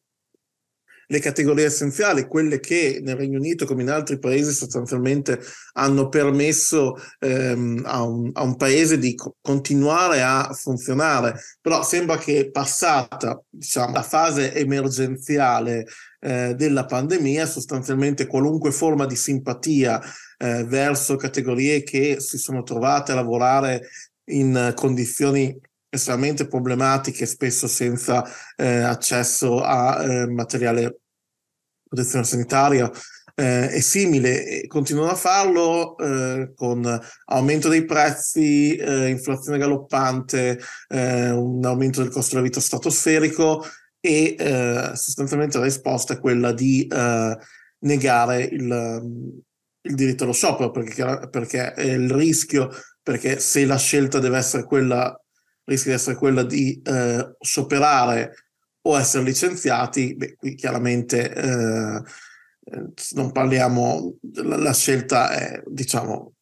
le 1.12 1.20
categorie 1.20 1.66
essenziali, 1.66 2.26
quelle 2.26 2.58
che 2.58 3.00
nel 3.02 3.16
Regno 3.16 3.38
Unito 3.38 3.66
come 3.66 3.82
in 3.82 3.90
altri 3.90 4.18
paesi 4.18 4.50
sostanzialmente 4.50 5.38
hanno 5.74 6.08
permesso 6.08 6.96
ehm, 7.18 7.82
a, 7.84 8.02
un, 8.02 8.30
a, 8.32 8.42
un, 8.42 8.56
paese 8.56 8.96
di 8.96 9.14
co- 9.14 9.36
continuare 9.42 10.22
a 10.22 10.50
funzionare. 10.54 11.38
Però 11.60 11.82
sembra 11.84 12.16
che 12.16 12.50
passata 12.50 13.38
diciamo, 13.46 13.92
la 13.92 14.02
fase 14.02 14.54
emergenziale 14.54 15.86
eh, 16.18 16.54
della 16.56 16.86
pandemia, 16.86 17.44
sostanzialmente 17.44 18.26
qualunque 18.26 18.72
forma 18.72 19.04
di 19.04 19.16
simpatia 19.16 20.00
eh, 20.38 20.64
verso 20.64 21.16
categorie 21.16 21.82
che 21.82 22.20
si 22.20 22.38
sono 22.38 22.62
trovate 22.62 23.12
a 23.12 23.16
lavorare 23.16 23.86
in 24.30 24.72
condizioni 24.74 25.54
estremamente 25.94 26.48
problematiche, 26.48 27.26
spesso 27.26 27.66
senza 27.66 28.24
eh, 28.56 28.78
accesso 28.78 29.60
a 29.60 30.02
eh, 30.02 30.26
materiale 30.26 31.01
protezione 31.92 32.24
sanitaria 32.24 32.90
eh, 33.34 33.68
e 33.76 33.80
simile, 33.82 34.66
continuano 34.66 35.10
a 35.10 35.14
farlo 35.14 35.96
eh, 35.98 36.52
con 36.54 37.00
aumento 37.26 37.68
dei 37.68 37.84
prezzi, 37.84 38.76
eh, 38.76 39.08
inflazione 39.08 39.58
galoppante, 39.58 40.58
eh, 40.88 41.30
un 41.30 41.62
aumento 41.64 42.02
del 42.02 42.10
costo 42.10 42.34
della 42.34 42.46
vita 42.46 42.60
stratosferico 42.60 43.64
e 44.04 44.34
sostanzialmente 44.94 45.58
la 45.58 45.64
risposta 45.64 46.14
è 46.14 46.18
quella 46.18 46.52
di 46.52 46.88
negare 47.84 48.42
il, 48.42 49.00
il 49.82 49.94
diritto 49.94 50.24
allo 50.24 50.32
sciopero 50.32 50.72
perché, 50.72 51.28
perché 51.30 51.72
è 51.74 51.84
il 51.84 52.10
rischio, 52.10 52.68
perché 53.00 53.38
se 53.38 53.64
la 53.64 53.78
scelta 53.78 54.18
deve 54.18 54.38
essere 54.38 54.64
quella, 54.64 55.16
rischia 55.64 55.92
di 55.92 55.96
essere 55.98 56.16
quella 56.16 56.42
di 56.42 56.82
eh, 56.84 57.36
scioperare 57.38 58.34
o 58.82 58.98
essere 58.98 59.24
licenziati, 59.24 60.14
beh, 60.14 60.36
qui 60.36 60.54
chiaramente 60.54 61.32
eh, 61.32 62.02
non 63.14 63.32
parliamo, 63.32 64.14
la, 64.34 64.56
la, 64.56 64.72
scelta 64.72 65.30
è, 65.30 65.62
diciamo, 65.66 66.32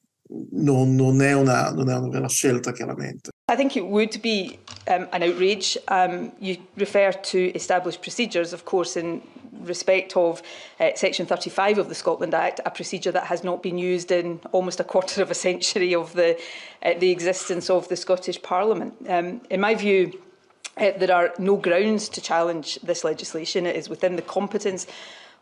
non, 0.53 0.95
non, 0.95 1.23
è 1.23 1.33
una, 1.33 1.71
non 1.71 1.91
è 1.91 1.97
una 1.97 2.09
vera 2.09 2.29
scelta 2.29 2.73
chiaramente. 2.73 3.31
I 3.51 3.57
think 3.57 3.75
it 3.75 3.83
would 3.83 4.21
be 4.21 4.59
um, 4.87 5.09
an 5.11 5.23
outrage. 5.23 5.77
Um, 5.89 6.33
you 6.39 6.57
refer 6.77 7.13
to 7.13 7.39
established 7.55 8.01
procedures, 8.01 8.53
of 8.53 8.65
course, 8.65 8.97
in 8.97 9.21
respect 9.65 10.17
of 10.17 10.41
uh, 10.79 10.91
Section 10.95 11.27
35 11.27 11.79
of 11.79 11.89
the 11.89 11.95
Scotland 11.95 12.33
Act, 12.33 12.61
a 12.65 12.71
procedure 12.71 13.11
that 13.13 13.25
has 13.25 13.43
not 13.43 13.63
been 13.63 13.77
used 13.77 14.13
in 14.13 14.41
almost 14.53 14.79
a 14.79 14.85
quarter 14.85 15.21
of 15.21 15.31
a 15.31 15.35
century 15.35 15.95
of 15.95 16.13
the, 16.13 16.39
uh, 16.85 16.95
the 16.99 17.11
existence 17.11 17.69
of 17.69 17.89
the 17.89 17.97
Scottish 17.97 18.41
Parliament. 18.41 18.95
Um, 19.09 19.41
in 19.51 19.61
my 19.61 19.75
view, 19.75 20.13
Uh, 20.81 20.93
there 20.97 21.15
are 21.15 21.33
no 21.39 21.57
grounds 21.57 22.09
to 22.09 22.21
challenge 22.21 22.79
this 22.83 23.05
legislation. 23.05 23.67
It 23.67 23.77
is 23.77 23.91
within 23.91 24.17
the 24.17 24.23
competence 24.23 24.87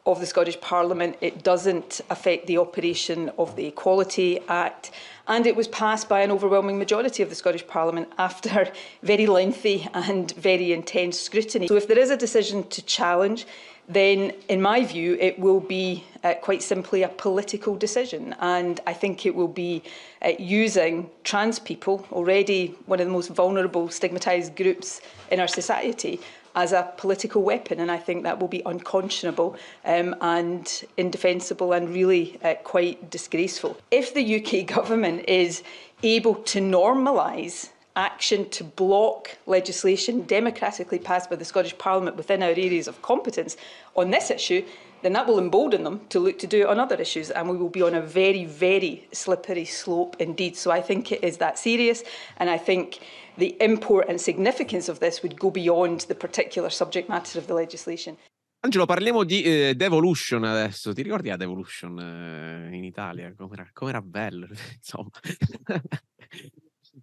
of 0.09 0.21
the 0.21 0.27
Scottish 0.27 0.59
Parliament. 0.61 1.17
It 1.21 1.45
doesn't 1.45 2.01
affect 2.09 2.47
the 2.47 2.57
operation 2.57 3.31
of 3.39 3.57
the 3.57 3.67
Equality 3.67 4.41
Act. 4.49 4.91
And 5.27 5.47
it 5.47 5.55
was 5.55 5.69
passed 5.69 6.09
by 6.09 6.23
an 6.23 6.31
overwhelming 6.31 6.79
majority 6.79 7.23
of 7.23 7.29
the 7.29 7.35
Scottish 7.35 7.67
Parliament 7.67 8.11
after 8.19 8.73
very 9.03 9.27
lengthy 9.27 9.87
and 9.93 10.33
very 10.33 10.73
intense 10.73 11.21
scrutiny. 11.21 11.69
So 11.69 11.77
if 11.77 11.87
there 11.87 11.99
is 11.99 12.11
a 12.11 12.17
decision 12.17 12.67
to 12.69 12.81
challenge, 12.83 13.47
then 13.87 14.33
in 14.49 14.63
my 14.63 14.85
view 14.85 15.17
it 15.21 15.39
will 15.39 15.61
be 15.61 16.05
uh, 16.25 16.35
quite 16.35 16.63
simply 16.63 17.03
a 17.03 17.09
political 17.09 17.75
decision 17.75 18.35
and 18.39 18.81
I 18.87 18.93
think 18.93 19.25
it 19.25 19.35
will 19.35 19.49
be 19.49 19.83
uh, 20.23 20.33
using 20.39 21.09
trans 21.25 21.59
people, 21.59 22.07
already 22.13 22.75
one 22.87 23.01
of 23.01 23.07
the 23.07 23.13
most 23.13 23.29
vulnerable 23.29 23.89
stigmatised 23.89 24.57
groups 24.57 25.01
in 25.31 25.41
our 25.41 25.49
society, 25.49 26.21
as 26.59 26.73
a 26.73 26.93
political 26.97 27.41
weapon 27.43 27.79
and 27.79 27.89
I 27.89 27.99
think 27.99 28.25
that 28.25 28.41
will 28.41 28.49
be 28.49 28.63
unconscionable 28.67 29.57
um, 29.85 30.17
and 30.21 30.67
indefensible 30.97 31.73
and 31.73 31.89
really 31.89 32.37
uh, 32.43 32.55
quite 32.65 33.11
disgraceful. 33.11 33.79
If 33.93 34.13
the 34.13 34.25
UK 34.39 34.67
government 34.77 35.29
is 35.29 35.63
able 36.03 36.35
to 36.53 36.59
normalise 36.59 37.71
action 37.95 38.49
to 38.51 38.65
block 38.65 39.39
legislation 39.47 40.27
democratically 40.27 40.99
passed 40.99 41.31
by 41.31 41.37
the 41.37 41.45
Scottish 41.45 41.79
Parliament 41.79 42.17
within 42.17 42.43
our 42.43 42.51
areas 42.51 42.89
of 42.89 43.01
competence 43.03 43.57
on 43.95 44.11
this 44.11 44.29
issue, 44.29 44.65
then 45.03 45.13
that 45.13 45.29
will 45.29 45.39
embolden 45.39 45.85
them 45.85 46.01
to 46.09 46.19
look 46.19 46.41
to 46.41 46.47
do 46.49 46.63
it 46.63 46.67
on 46.67 46.81
other 46.81 46.97
issues 46.97 47.31
and 47.31 47.49
we 47.49 47.57
will 47.57 47.69
be 47.69 47.83
on 47.83 47.95
a 47.95 48.03
very, 48.03 48.45
very 48.45 49.07
slippery 49.13 49.65
slope 49.65 50.17
indeed. 50.19 50.57
So 50.57 50.73
I 50.73 50.81
think 50.81 51.13
it 51.13 51.23
is 51.23 51.37
that 51.37 51.57
serious 51.57 52.03
and 52.39 52.51
I 52.51 52.59
think 52.59 52.99
the 53.39 53.57
import 53.61 54.09
and 54.09 54.19
significance 54.19 54.91
of 54.91 54.99
this 54.99 55.23
would 55.23 55.39
go 55.39 55.51
beyond 55.51 56.07
the 56.09 56.15
particular 56.15 56.71
subject 56.71 57.09
matter 57.09 57.39
of 57.39 57.47
the 57.47 57.55
legislation. 57.55 58.17
Angelo, 58.61 58.87
parliamo 58.87 59.23
di 59.23 59.43
eh, 59.43 59.75
Devolution 59.77 60.43
adesso. 60.43 60.93
Ti 60.93 61.03
ricordi 61.03 61.29
la 61.29 61.37
Devolution 61.37 61.99
eh, 61.99 62.77
in 62.77 62.83
Italia? 62.83 63.33
Com'era, 63.37 63.71
com'era 63.73 64.03
bello, 64.03 64.49
insomma. 64.75 65.11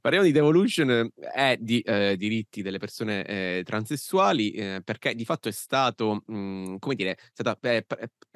Parliamo 0.01 0.25
di 0.25 0.31
devolution 0.31 1.11
eh, 1.35 1.57
di 1.59 1.79
eh, 1.81 2.15
diritti 2.17 2.61
delle 2.61 2.79
persone 2.79 3.25
eh, 3.25 3.61
transessuali 3.63 4.51
eh, 4.51 4.81
perché 4.83 5.15
di 5.15 5.25
fatto 5.25 5.47
è 5.47 5.51
stato, 5.51 6.23
mh, 6.25 6.35
mhmm, 6.35 6.79
come 6.79 6.95
dire, 6.95 7.17
stata, 7.31 7.57
eh, 7.61 7.85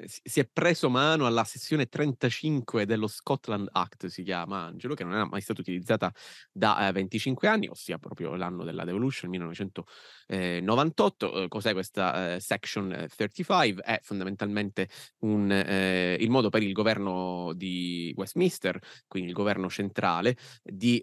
si 0.04 0.40
è 0.40 0.48
preso 0.50 0.88
mano 0.90 1.26
alla 1.26 1.44
sessione 1.44 1.86
35 1.86 2.86
dello 2.86 3.06
Scotland 3.06 3.68
Act, 3.72 4.06
si 4.06 4.22
chiama 4.22 4.66
Angelo, 4.66 4.94
che 4.94 5.04
non 5.04 5.14
era 5.14 5.26
mai 5.26 5.40
stata 5.40 5.60
utilizzata 5.60 6.12
da 6.52 6.90
25 6.92 7.48
eh, 7.48 7.50
anni, 7.50 7.68
ossia 7.68 7.98
proprio 7.98 8.34
l'anno 8.36 8.64
della 8.64 8.84
devolution, 8.84 9.30
1998. 9.30 11.46
cos'è 11.48 11.72
questa 11.72 12.38
Section 12.38 13.06
35? 13.14 13.82
È 13.82 13.98
fondamentalmente 14.02 14.88
un, 15.20 15.50
il 15.50 16.30
modo 16.30 16.48
per 16.48 16.62
il 16.62 16.72
governo 16.72 17.52
di 17.54 18.12
Westminster, 18.16 18.78
quindi 19.06 19.30
il 19.30 19.34
governo 19.34 19.68
centrale, 19.68 20.36
di 20.62 21.02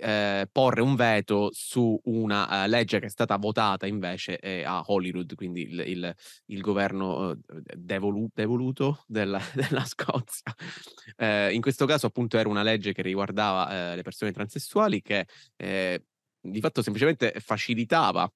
porre 0.52 0.82
un 0.82 0.96
veto 0.96 1.50
su 1.52 2.00
una 2.06 2.66
uh, 2.66 2.68
legge 2.68 3.00
che 3.00 3.08
è 3.08 3.10
stata 3.10 3.38
votata 3.38 3.86
invece 3.86 4.40
eh, 4.40 4.64
a 4.64 4.84
Holyrood, 4.86 5.36
quindi 5.36 5.62
il, 5.62 5.84
il, 5.88 6.16
il 6.46 6.62
governo 6.62 7.30
uh, 7.30 7.40
devolu- 7.76 8.30
devoluto 8.34 9.04
della, 9.08 9.42
della 9.54 9.86
Scozia. 9.86 10.54
Eh, 11.16 11.54
in 11.54 11.62
questo 11.62 11.86
caso 11.86 12.08
appunto 12.08 12.38
era 12.38 12.50
una 12.50 12.64
legge 12.64 12.94
che 12.94 13.02
riguardava 13.02 13.92
eh, 13.92 13.96
le 13.96 14.02
persone 14.02 14.32
transessuali 14.32 15.02
che 15.02 15.28
eh, 15.56 16.04
di 16.40 16.60
fatto 16.60 16.82
semplicemente 16.82 17.34
facilitava 17.40 18.32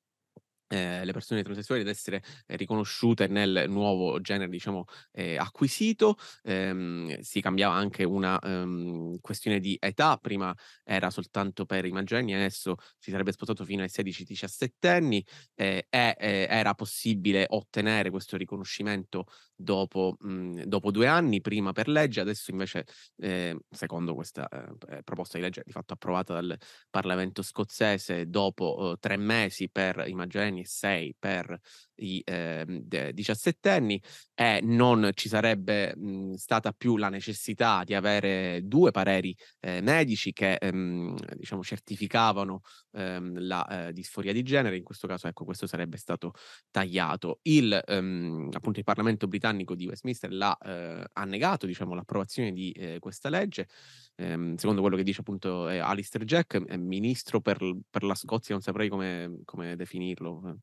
eh, 0.71 1.03
le 1.03 1.11
persone 1.11 1.43
transessuali 1.43 1.81
ad 1.81 1.87
essere 1.87 2.23
eh, 2.47 2.55
riconosciute 2.55 3.27
nel 3.27 3.65
nuovo 3.67 4.21
genere, 4.21 4.49
diciamo, 4.49 4.85
eh, 5.11 5.37
acquisito. 5.37 6.15
Ehm, 6.43 7.19
si 7.19 7.41
cambiava 7.41 7.75
anche 7.75 8.03
una 8.05 8.39
um, 8.41 9.19
questione 9.19 9.59
di 9.59 9.77
età, 9.79 10.17
prima 10.17 10.55
era 10.83 11.09
soltanto 11.09 11.65
per 11.65 11.85
i 11.85 11.91
maggiorenni, 11.91 12.33
adesso 12.33 12.75
si 12.97 13.11
sarebbe 13.11 13.31
spostato 13.33 13.65
fino 13.65 13.81
ai 13.81 13.89
16-17 13.89 14.87
anni 14.87 15.25
e 15.53 15.85
era 15.89 16.73
possibile 16.73 17.45
ottenere 17.49 18.09
questo 18.09 18.37
riconoscimento 18.37 19.25
dopo, 19.61 20.15
mh, 20.19 20.29
mhmm, 20.29 20.63
dopo, 20.63 20.91
due 20.91 21.07
anni, 21.07 21.41
prima 21.41 21.71
per 21.71 21.87
legge, 21.87 22.21
adesso 22.21 22.51
invece, 22.51 22.85
eh, 23.17 23.57
secondo 23.69 24.13
questa 24.15 24.47
eh, 24.49 25.03
proposta 25.03 25.37
di 25.37 25.43
legge 25.43 25.61
di 25.65 25.71
fatto 25.71 25.93
approvata 25.93 26.33
dal 26.33 26.57
Parlamento 26.89 27.41
scozzese, 27.41 28.29
dopo 28.29 28.93
eh, 28.93 28.97
tre 28.99 29.17
mesi 29.17 29.69
per 29.69 30.03
i 30.07 30.13
maggiorenni 30.13 30.61
e 30.61 30.65
sei 30.67 31.15
per 31.17 31.57
i 32.01 32.21
eh, 32.25 32.65
diciassettenni 33.13 34.01
e 34.33 34.59
non 34.63 35.11
ci 35.13 35.29
sarebbe 35.29 35.93
mh, 35.95 36.09
mhmm, 36.09 36.33
stata 36.33 36.71
più 36.71 36.97
la 36.97 37.09
necessità 37.09 37.83
di 37.83 37.93
avere 37.93 38.61
due 38.63 38.91
pareri 38.91 39.35
eh, 39.59 39.81
medici 39.81 40.33
che 40.33 40.55
ehm, 40.55 41.15
diciamo 41.35 41.63
certificavano 41.63 42.61
ehm, 42.93 43.39
la 43.45 43.87
eh, 43.87 43.93
disforia 43.93 44.33
di 44.33 44.43
genere, 44.43 44.77
in 44.77 44.83
questo 44.83 45.07
caso 45.07 45.27
ecco 45.27 45.45
questo 45.45 45.67
sarebbe 45.67 45.97
stato 45.97 46.33
tagliato. 46.69 47.39
Il, 47.43 47.79
ehm, 47.85 48.49
appunto 48.51 48.79
il 48.79 48.85
Parlamento 48.85 49.27
britannico 49.27 49.75
di 49.75 49.87
Westminster 49.87 50.31
l'ha, 50.31 50.57
eh, 50.57 51.05
ha 51.11 51.25
negato 51.25 51.65
diciamo, 51.65 51.93
l'approvazione 51.93 52.51
di 52.51 52.71
eh, 52.71 52.99
questa 52.99 53.29
legge, 53.29 53.67
ehm, 54.15 54.55
secondo 54.55 54.81
quello 54.81 54.95
che 54.95 55.03
dice 55.03 55.21
appunto 55.21 55.65
Alistair 55.65 56.23
Jack, 56.25 56.59
ministro 56.77 57.41
per, 57.41 57.57
per, 57.89 58.03
la 58.03 58.15
Scozia, 58.15 58.53
non 58.53 58.63
saprei 58.63 58.89
come, 58.89 59.41
come 59.45 59.75
definirlo. 59.75 60.59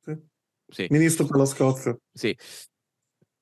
Sì. 0.00 0.40
Sì. 0.72 0.86
Ministro 0.90 1.26
per 1.26 1.36
la 1.36 1.44
Scozia. 1.44 1.96
Sì. 2.12 2.36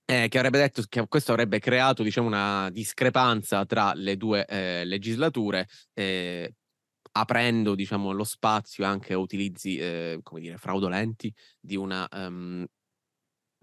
Eh, 0.05 0.27
che 0.29 0.39
avrebbe 0.39 0.59
detto 0.59 0.83
che 0.89 1.07
questo 1.07 1.31
avrebbe 1.31 1.61
creato 1.61 2.03
diciamo, 2.03 2.27
una 2.27 2.69
discrepanza 2.71 3.65
tra 3.65 3.93
le 3.95 4.17
due 4.17 4.45
eh, 4.45 4.85
legislature, 4.85 5.69
eh, 5.95 6.53
aprendo 7.13 7.77
diciamo, 7.77 8.11
lo 8.11 8.25
spazio 8.25 8.85
anche 8.85 9.13
a 9.13 9.19
utilizzi 9.19 9.77
eh, 9.77 10.19
come 10.25 10.41
dire, 10.41 10.59
fraudolenti 10.59 11.33
di 11.61 11.77
una 11.77 12.09
um, 12.11 12.67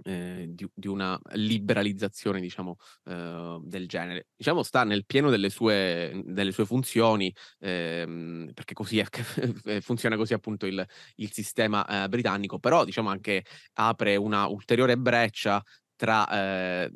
eh, 0.03 0.45
di, 0.49 0.67
di, 0.73 0.87
una 0.87 1.19
liberalizzazione 1.33 2.39
diciamo 2.39 2.77
eh, 3.05 3.59
del 3.63 3.87
genere. 3.87 4.27
Diciamo 4.35 4.63
sta 4.63 4.83
nel 4.83 5.05
pieno 5.05 5.29
delle 5.29 5.49
sue, 5.49 6.21
delle 6.25 6.51
sue 6.51 6.65
funzioni 6.65 7.33
ehm, 7.59 8.51
perché 8.53 8.73
così 8.73 8.99
è, 8.99 9.05
funziona 9.81 10.15
così 10.15 10.33
appunto 10.33 10.65
il, 10.65 10.85
il 11.15 11.31
sistema 11.31 12.03
eh, 12.03 12.07
britannico 12.09 12.59
però 12.59 12.85
diciamo 12.85 13.09
anche 13.09 13.43
apre 13.73 14.15
una 14.15 14.47
ulteriore 14.47 14.97
breccia 14.97 15.63
tra 15.97 16.29
eh, 16.29 16.91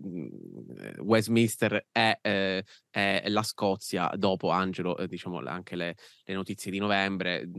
Westminster 1.00 1.88
e, 1.92 2.20
eh, 2.22 2.64
e, 2.90 3.30
la 3.30 3.44
Scozia 3.44 4.10
dopo 4.16 4.50
Angelo, 4.52 4.98
eh, 4.98 5.08
diciamo 5.08 5.40
anche 5.40 5.76
le, 5.76 5.96
le, 6.24 6.34
notizie 6.34 6.72
di 6.72 6.78
novembre, 6.78 7.50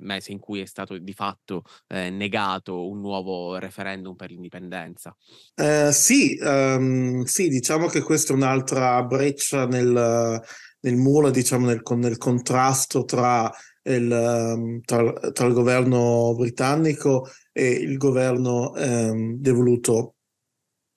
mese 0.00 0.32
in 0.32 0.38
cui 0.38 0.60
è 0.60 0.64
stato 0.64 0.96
di 0.96 1.12
fatto 1.12 1.64
eh, 1.88 2.08
negato 2.08 2.88
un 2.88 3.00
nuovo 3.00 3.58
referendum 3.58 4.14
per 4.14 4.30
l'indipendenza. 4.30 5.14
Eh, 5.54 5.90
sì, 5.92 6.38
um, 6.40 7.24
sì, 7.24 7.48
diciamo 7.48 7.88
che 7.88 8.00
questa 8.00 8.32
è 8.32 8.36
un'altra 8.36 9.02
breccia 9.02 9.66
nel, 9.66 10.40
nel 10.80 10.96
muro, 10.96 11.30
diciamo 11.30 11.66
nel, 11.66 11.82
nel 11.84 12.16
contrasto 12.16 13.04
tra 13.04 13.52
il, 13.82 14.10
ehm, 14.10 14.80
tra, 14.82 15.12
tra, 15.32 15.46
il 15.46 15.52
governo 15.54 16.34
britannico 16.36 17.28
e 17.52 17.70
il 17.70 17.96
governo 17.96 18.72
um, 18.76 19.36
devoluto 19.36 20.14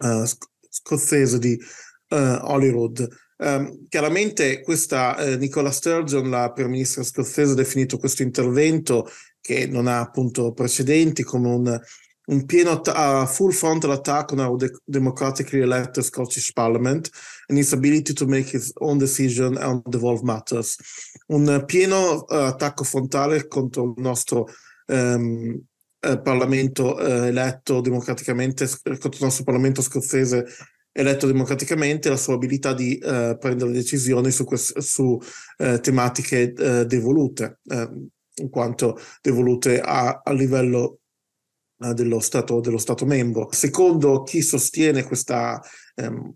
uh, 0.02 0.26
scozzese 0.70 1.40
di 1.40 1.58
uh, 2.10 2.40
Holyrood. 2.42 3.08
Um, 3.38 3.88
chiaramente 3.90 4.62
questa 4.62 5.16
uh, 5.18 5.38
Nicola 5.38 5.72
Sturgeon, 5.72 6.30
la 6.30 6.52
prima 6.52 6.70
ministra 6.70 7.04
scozzese, 7.04 7.54
ha 7.54 7.56
definito 7.56 7.98
questo 7.98 8.22
intervento 8.22 9.10
che 9.42 9.66
non 9.66 9.88
ha 9.88 10.00
appunto 10.00 10.54
precedenti 10.54 11.24
come 11.24 11.50
un, 11.50 11.82
un 12.26 12.46
pieno 12.46 12.80
uh, 12.86 13.26
full 13.26 13.52
frontal 13.52 13.92
attack 13.92 14.32
on 14.32 14.40
our 14.40 14.56
de- 14.58 14.80
democratically 14.86 15.64
elected 15.64 16.04
Scottish 16.04 16.54
Parliament 16.54 17.10
and 17.48 17.58
its 17.58 17.74
ability 17.74 18.14
to 18.14 18.28
make 18.28 18.56
its 18.56 18.72
own 18.76 19.00
decision 19.00 19.58
on 19.58 19.82
devolved 19.88 20.24
matters. 20.24 20.76
Un 21.28 21.64
pieno 21.66 22.20
attacco 22.26 22.84
frontale 22.84 23.48
contro 23.48 23.86
il 23.86 23.94
nostro 24.02 24.48
um, 24.88 25.60
eh, 26.02 26.20
Parlamento 26.20 27.00
eh, 27.00 27.28
eletto 27.28 27.80
democraticamente, 27.80 28.64
il 28.64 29.18
nostro 29.20 29.44
Parlamento 29.44 29.82
scozzese 29.82 30.46
eletto 30.92 31.28
democraticamente, 31.28 32.10
la 32.10 32.18
sua 32.18 32.34
abilità 32.34 32.74
di 32.74 32.98
eh, 32.98 33.38
prendere 33.40 33.72
decisioni 33.72 34.32
su, 34.32 34.46
su 34.56 35.20
eh, 35.58 35.80
tematiche 35.80 36.54
eh, 36.54 36.86
devolute, 36.86 37.60
eh, 37.70 37.90
in 38.36 38.50
quanto 38.50 39.00
devolute 39.22 39.80
a, 39.80 40.22
a 40.24 40.32
livello 40.32 40.98
dello 41.82 42.20
stato, 42.20 42.60
dello 42.60 42.78
stato, 42.78 43.08
membro. 43.08 43.48
Secondo 43.52 44.22
chi 44.22 44.44
sostiene 44.44 45.04
questo 45.04 45.60
ehm, 45.96 46.32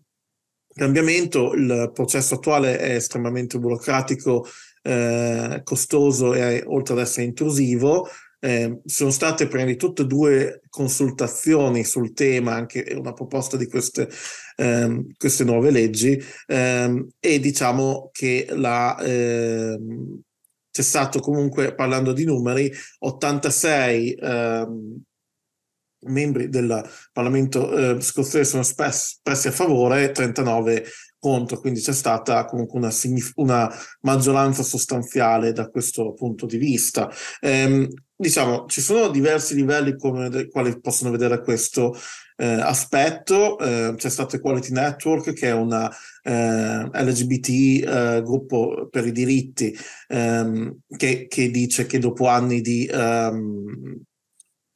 cambiamento, 0.74 1.54
il 1.54 1.92
processo 1.94 2.36
attuale 2.36 2.80
è 2.80 2.96
estremamente 2.96 3.60
burocratico, 3.60 4.48
costoso 5.64 6.34
e 6.34 6.64
oltre 6.66 6.94
ad 6.94 7.00
essere 7.00 7.26
intrusivo, 7.26 8.08
eh, 8.46 8.82
sono 8.86 9.10
state 9.10 9.48
prima 9.48 9.66
di 9.66 9.76
tutto 9.76 10.04
due 10.04 10.62
consultazioni 10.70 11.84
sul 11.84 12.14
tema, 12.14 12.54
anche 12.54 12.94
una 12.96 13.12
proposta 13.12 13.58
di 13.58 13.68
queste, 13.68 14.08
ehm, 14.58 15.14
queste 15.18 15.44
nuove 15.44 15.72
leggi, 15.72 16.22
ehm, 16.46 17.08
e 17.20 17.40
diciamo 17.40 18.10
che 18.14 18.46
la, 18.52 18.96
ehm, 19.00 20.22
c'è 20.70 20.82
stato 20.84 21.20
comunque, 21.22 21.74
parlando 21.74 22.14
di 22.14 22.24
numeri, 22.24 22.72
86 23.00 24.14
ehm, 24.14 25.02
membri 26.08 26.50
del 26.50 26.88
Parlamento 27.12 27.96
eh, 27.98 28.02
scozzese 28.02 28.44
sono 28.44 28.62
espressi 28.62 29.48
a 29.48 29.52
favore, 29.52 30.12
39 30.12 30.86
contro, 31.20 31.60
quindi 31.60 31.80
c'è 31.82 31.94
stata 31.94 32.46
comunque 32.46 32.80
una, 32.80 32.92
una 33.36 33.72
maggioranza 34.02 34.64
sostanziale 34.64 35.52
da 35.52 35.70
questo 35.70 36.14
punto 36.14 36.46
di 36.46 36.58
vista. 36.58 37.10
Ehm, 37.42 37.88
diciamo, 38.16 38.66
ci 38.68 38.82
sono 38.82 39.10
diversi 39.10 39.56
livelli 39.56 39.96
come 39.98 40.48
quali 40.48 40.80
possono 40.80 41.12
vedere 41.12 41.42
questo 41.42 41.96
eh, 42.38 42.46
aspetto. 42.46 43.58
Eh, 43.60 43.94
c'è 43.96 44.10
stato 44.10 44.36
Equality 44.36 44.72
Network, 44.72 45.34
che 45.34 45.48
è 45.48 45.54
una 45.54 45.92
eh, 46.22 46.90
LGBT 46.92 48.22
gruppo 48.22 48.88
per 48.90 49.06
i 49.06 49.12
diritti, 49.12 49.76
ehm, 50.08 50.80
che, 50.96 51.28
che, 51.28 51.50
dice 51.50 51.86
che 51.86 52.00
dopo 52.00 52.28
anni 52.28 52.62
di 52.62 52.86
ehm, 52.86 54.02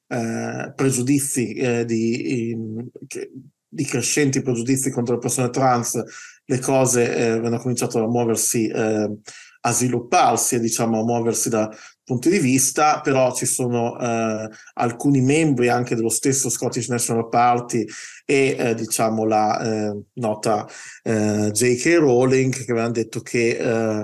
eh, 0.08 0.74
pregiudizi, 0.76 1.54
eh, 1.54 1.86
di, 1.86 2.50
in, 2.50 2.88
che, 3.08 3.32
di 3.70 3.86
crescenti 3.86 4.42
pregiudizi 4.42 4.90
contro 4.90 5.14
le 5.14 5.22
persone 5.22 5.50
trans, 5.52 6.02
le 6.44 6.60
cose 6.60 7.16
eh, 7.16 7.30
hanno 7.30 7.60
cominciato 7.60 8.04
a 8.04 8.08
muoversi, 8.08 8.68
eh, 8.68 9.18
a 9.62 9.72
svilupparsi 9.72 10.56
e 10.56 10.60
diciamo 10.60 11.00
a 11.00 11.04
muoversi 11.04 11.50
da, 11.50 11.70
punti 12.10 12.32
di 12.32 12.40
vista, 12.40 13.02
però 13.02 13.32
ci 13.36 13.46
sono 13.46 13.96
eh, 14.00 14.50
alcuni 14.74 15.22
membri 15.22 15.70
anche 15.70 15.94
dello 15.94 16.10
stesso 16.10 16.50
Scottish 16.50 16.88
National 16.88 17.30
Party 17.30 17.86
e 18.26 18.56
eh, 18.58 18.74
diciamo 18.74 19.26
la 19.26 19.62
eh, 19.62 20.02
nota 20.14 20.68
eh, 21.04 21.52
J.K. 21.52 21.98
Rowling 22.00 22.52
che 22.52 22.72
avevano 22.72 22.94
detto 22.94 23.22
che 23.22 24.04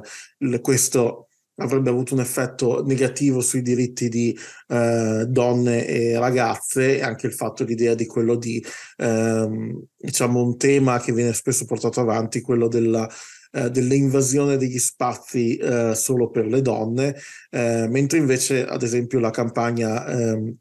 questo 0.62 1.25
avrebbe 1.58 1.90
avuto 1.90 2.14
un 2.14 2.20
effetto 2.20 2.84
negativo 2.86 3.42
sui 3.42 3.62
diritti 3.62 4.10
di 4.10 4.38
eh, 4.68 5.26
donne 5.28 5.88
e 5.88 6.20
ragazze 6.20 6.98
e 6.98 7.02
anche 7.02 7.28
il 7.28 7.34
fatto 7.34 7.64
l'idea 7.64 7.96
di 7.96 8.06
quello 8.06 8.36
di 8.36 8.64
ehm, 8.98 9.84
diciamo 9.98 10.42
un 10.42 10.58
tema 10.58 11.00
che 11.00 11.14
viene 11.14 11.34
spesso 11.34 11.66
portato 11.66 12.02
avanti 12.02 12.42
quello 12.42 12.68
della 12.68 13.08
eh, 13.56 13.70
dell'invasione 13.72 14.58
degli 14.58 14.78
spazi 14.80 15.56
eh, 15.56 15.96
solo 15.96 16.30
per 16.30 16.46
le 16.46 16.62
donne, 16.62 17.16
eh, 17.52 17.88
mentre 17.90 18.18
invece, 18.18 18.66
ad 18.66 18.84
esempio, 18.84 19.20
la 19.20 19.30
campagna 19.30 20.06
ehm, 20.06 20.58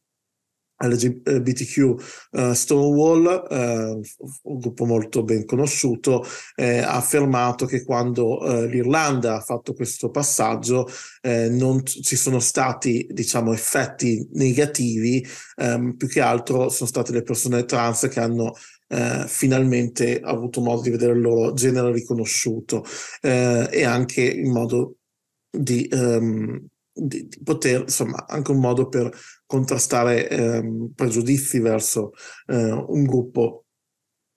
LGBTQ 0.76 1.76
uh, 1.78 1.96
eh, 2.38 2.54
Stonewall, 2.54 3.46
uh, 3.48 4.00
un 4.42 4.58
gruppo 4.58 4.84
molto 4.84 5.22
ben 5.22 5.44
conosciuto, 5.44 6.24
eh, 6.56 6.78
ha 6.78 6.94
affermato 6.94 7.66
che 7.66 7.84
quando 7.84 8.38
uh, 8.38 8.64
l'Irlanda 8.64 9.36
ha 9.36 9.40
fatto 9.40 9.72
questo 9.72 10.10
passaggio 10.10 10.88
eh, 11.22 11.48
non 11.48 11.84
ci 11.84 12.16
sono 12.16 12.40
stati 12.40 13.06
diciamo, 13.10 13.52
effetti 13.52 14.28
negativi, 14.32 15.24
um, 15.56 15.96
più 15.96 16.08
che 16.08 16.20
altro 16.20 16.68
sono 16.68 16.88
state 16.88 17.12
le 17.12 17.22
persone 17.22 17.64
trans 17.64 18.08
che 18.08 18.20
hanno 18.20 18.52
eh, 18.88 19.24
finalmente 19.26 20.20
avuto 20.20 20.60
modo 20.60 20.82
di 20.82 20.90
vedere 20.90 21.12
il 21.12 21.20
loro 21.20 21.52
genere 21.52 21.92
riconosciuto 21.92 22.84
eh, 23.22 23.68
e 23.70 23.84
anche 23.84 24.22
in 24.22 24.52
modo 24.52 24.96
di, 25.50 25.88
um, 25.92 26.66
di, 26.94 27.26
di, 27.26 27.40
poter, 27.42 27.80
insomma, 27.82 28.26
anche 28.26 28.52
un 28.52 28.60
modo 28.60 28.88
per 28.88 29.10
contrastare 29.44 30.28
um, 30.30 30.92
pregiudizi 30.94 31.58
verso 31.58 32.12
uh, 32.46 32.84
un 32.88 33.04
gruppo 33.04 33.64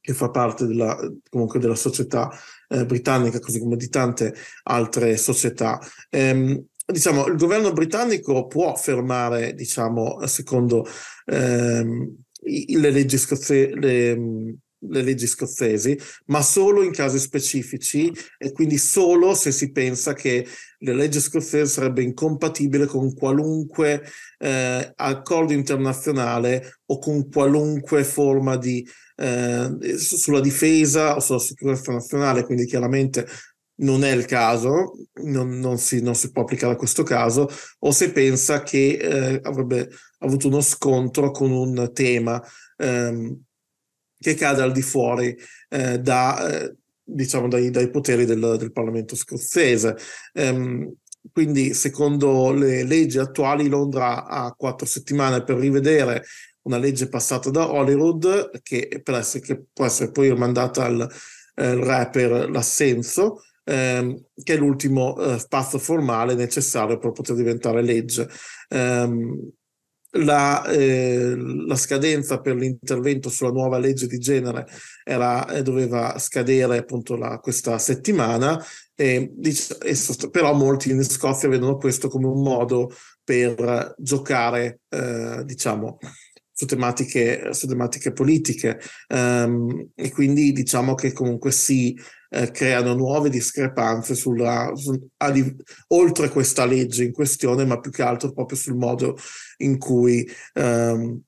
che 0.07 0.13
fa 0.13 0.29
parte 0.29 0.65
della, 0.65 0.97
comunque 1.29 1.59
della 1.59 1.75
società 1.75 2.31
eh, 2.69 2.85
britannica, 2.85 3.39
così 3.39 3.59
come 3.59 3.75
di 3.75 3.89
tante 3.89 4.33
altre 4.63 5.17
società. 5.17 5.79
Ehm, 6.09 6.63
diciamo, 6.85 7.27
il 7.27 7.35
governo 7.35 7.73
britannico 7.73 8.47
può 8.47 8.73
fermare, 8.75 9.53
diciamo, 9.53 10.25
secondo 10.25 10.85
ehm, 11.25 12.15
le 12.41 12.91
leggi, 12.91 13.17
scozzesi, 13.17 13.73
le, 14.89 14.99
le 14.99 15.03
leggi 15.03 15.27
scozzesi, 15.27 15.97
ma 16.25 16.41
solo 16.41 16.83
in 16.83 16.91
casi 16.91 17.19
specifici 17.19 18.11
e 18.37 18.51
quindi 18.51 18.77
solo 18.77 19.33
se 19.33 19.51
si 19.51 19.71
pensa 19.71 20.13
che 20.13 20.45
le 20.79 20.93
leggi 20.93 21.19
scozzesi 21.19 21.71
sarebbe 21.71 22.03
incompatibile 22.03 22.85
con 22.85 23.13
qualunque 23.13 24.03
eh, 24.39 24.91
accordo 24.95 25.53
internazionale 25.53 26.79
o 26.85 26.99
con 26.99 27.29
qualunque 27.29 28.03
forma 28.03 28.57
di 28.57 28.87
eh, 29.15 29.97
sulla 29.97 30.39
difesa 30.39 31.15
o 31.15 31.19
sulla 31.19 31.39
sicurezza 31.39 31.91
nazionale, 31.91 32.43
quindi 32.43 32.65
chiaramente 32.65 33.25
non 33.79 34.03
è 34.03 34.11
il 34.11 34.25
caso, 34.25 34.93
non, 35.23 35.59
non, 35.59 35.77
si, 35.77 36.01
non, 36.01 36.15
si, 36.15 36.31
può 36.31 36.43
applicare 36.43 36.73
a 36.73 36.77
questo 36.77 37.03
caso, 37.03 37.47
o 37.79 37.91
se 37.91 38.11
pensa 38.11 38.63
che 38.63 38.97
eh, 38.99 39.39
avrebbe 39.43 39.89
avuto 40.19 40.47
uno 40.47 40.61
scontro 40.61 41.31
con 41.31 41.51
un 41.51 41.91
tema 41.93 42.41
ehm, 42.77 43.43
che 44.19 44.33
cade 44.33 44.61
al 44.61 44.71
di 44.71 44.81
fuori 44.81 45.35
eh, 45.69 45.99
da, 45.99 46.47
eh, 46.47 46.75
diciamo 47.03 47.47
dai, 47.47 47.69
dai, 47.69 47.89
poteri 47.89 48.25
del, 48.25 48.55
del 48.57 48.71
Parlamento 48.71 49.15
scozzese. 49.15 49.95
Ehm, 50.33 50.93
quindi, 51.31 51.73
secondo 51.73 52.51
le 52.51 52.83
leggi 52.83 53.17
attuali, 53.17 53.67
Londra 53.67 54.25
ha 54.25 54.53
quattro 54.53 54.85
settimane 54.85 55.43
per 55.43 55.57
rivedere 55.57 56.23
una 56.63 56.77
legge 56.77 57.07
passata 57.07 57.49
da 57.49 57.71
Holyrood, 57.71 58.61
che, 58.61 59.01
essere, 59.03 59.43
che 59.43 59.63
può 59.73 59.85
essere 59.85 60.11
poi 60.11 60.29
rimandata 60.29 60.83
al 60.83 61.01
eh, 61.55 61.75
rapper 61.75 62.49
l'assenso, 62.49 63.43
ehm, 63.63 64.23
che 64.43 64.53
è 64.53 64.57
l'ultimo 64.57 65.17
eh, 65.17 65.43
passo 65.47 65.77
formale 65.79 66.35
necessario 66.35 66.97
per 66.97 67.11
poter 67.11 67.35
diventare 67.35 67.81
legge. 67.81 68.29
Um, 68.69 69.51
la, 70.11 70.65
eh, 70.65 71.35
la, 71.35 71.75
scadenza 71.75 72.39
per 72.39 72.55
l'intervento 72.55 73.29
sulla 73.29 73.51
nuova 73.51 73.77
legge 73.77 74.07
di 74.07 74.17
genere 74.19 74.65
era, 75.03 75.47
eh, 75.49 75.61
doveva 75.61 76.17
scadere 76.17 76.77
appunto 76.77 77.15
la, 77.15 77.39
questa 77.39 77.77
settimana, 77.77 78.63
e, 78.95 79.33
e, 79.41 79.97
però 80.31 80.53
molti 80.53 80.91
in 80.91 81.03
Scozia 81.03 81.49
vedono 81.49 81.77
questo 81.77 82.07
come 82.07 82.27
un 82.27 82.41
modo 82.41 82.91
per 83.23 83.93
giocare, 83.97 84.79
eh, 84.89 85.43
diciamo, 85.43 85.97
su 86.57 86.65
tematiche, 86.65 87.53
su 87.53 87.67
tematiche 87.67 88.11
politiche. 88.11 88.79
Um, 89.09 89.89
e 89.93 90.09
quindi 90.09 90.51
diciamo 90.53 90.95
che 90.95 91.11
comunque 91.11 91.51
si 91.51 91.95
eh, 92.29 92.51
creano 92.51 92.93
nuove 92.93 93.29
discrepanze 93.29 94.15
sulla, 94.15 94.71
su, 94.75 94.97
di, 95.31 95.55
oltre 95.87 96.29
questa 96.29 96.65
legge 96.65 97.03
in 97.03 97.11
questione, 97.11 97.65
ma 97.65 97.79
più 97.79 97.91
che 97.91 98.03
altro 98.03 98.31
proprio 98.31 98.57
sul 98.57 98.75
modo 98.75 99.17
in 99.57 99.77
cui 99.77 100.27
um, 100.55 101.21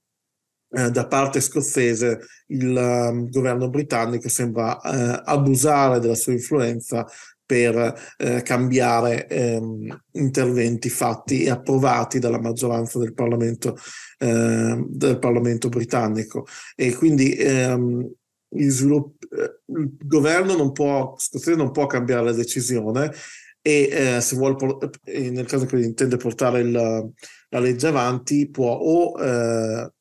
eh, 0.71 0.91
da 0.91 1.07
parte 1.07 1.41
scozzese 1.41 2.19
il 2.47 2.75
um, 2.75 3.29
governo 3.29 3.69
britannico 3.69 4.29
sembra 4.29 4.79
eh, 4.81 5.21
abusare 5.25 5.99
della 5.99 6.15
sua 6.15 6.33
influenza 6.33 7.07
per 7.49 7.95
eh, 8.17 8.43
cambiare 8.43 9.27
ehm, 9.27 10.03
interventi 10.11 10.87
fatti 10.89 11.45
e 11.45 11.49
approvati 11.49 12.19
dalla 12.19 12.39
maggioranza 12.39 12.99
del 12.99 13.15
Parlamento, 13.15 13.75
eh, 14.19 14.85
del 14.87 15.17
Parlamento 15.17 15.67
britannico. 15.67 16.45
E 16.75 16.93
quindi 16.93 17.33
ehm, 17.33 18.07
svilupp- 18.49 19.23
eh, 19.31 19.61
il, 19.77 19.95
governo 20.05 20.55
non 20.55 20.71
può, 20.71 21.15
non 21.55 21.71
può 21.71 21.85
cambiare 21.85 22.23
la 22.23 22.33
decisione 22.33 23.11
e 23.61 23.89
eh, 23.91 24.21
se 24.21 24.35
vuole, 24.35 24.55
nel 25.05 25.45
caso 25.45 25.65
che 25.65 25.79
intende 25.79 26.17
portare 26.17 26.61
il, 26.61 26.71
la 26.71 27.59
legge 27.59 27.87
avanti, 27.87 28.49
può 28.49 28.71
o 28.71 29.21
eh, 29.21 29.91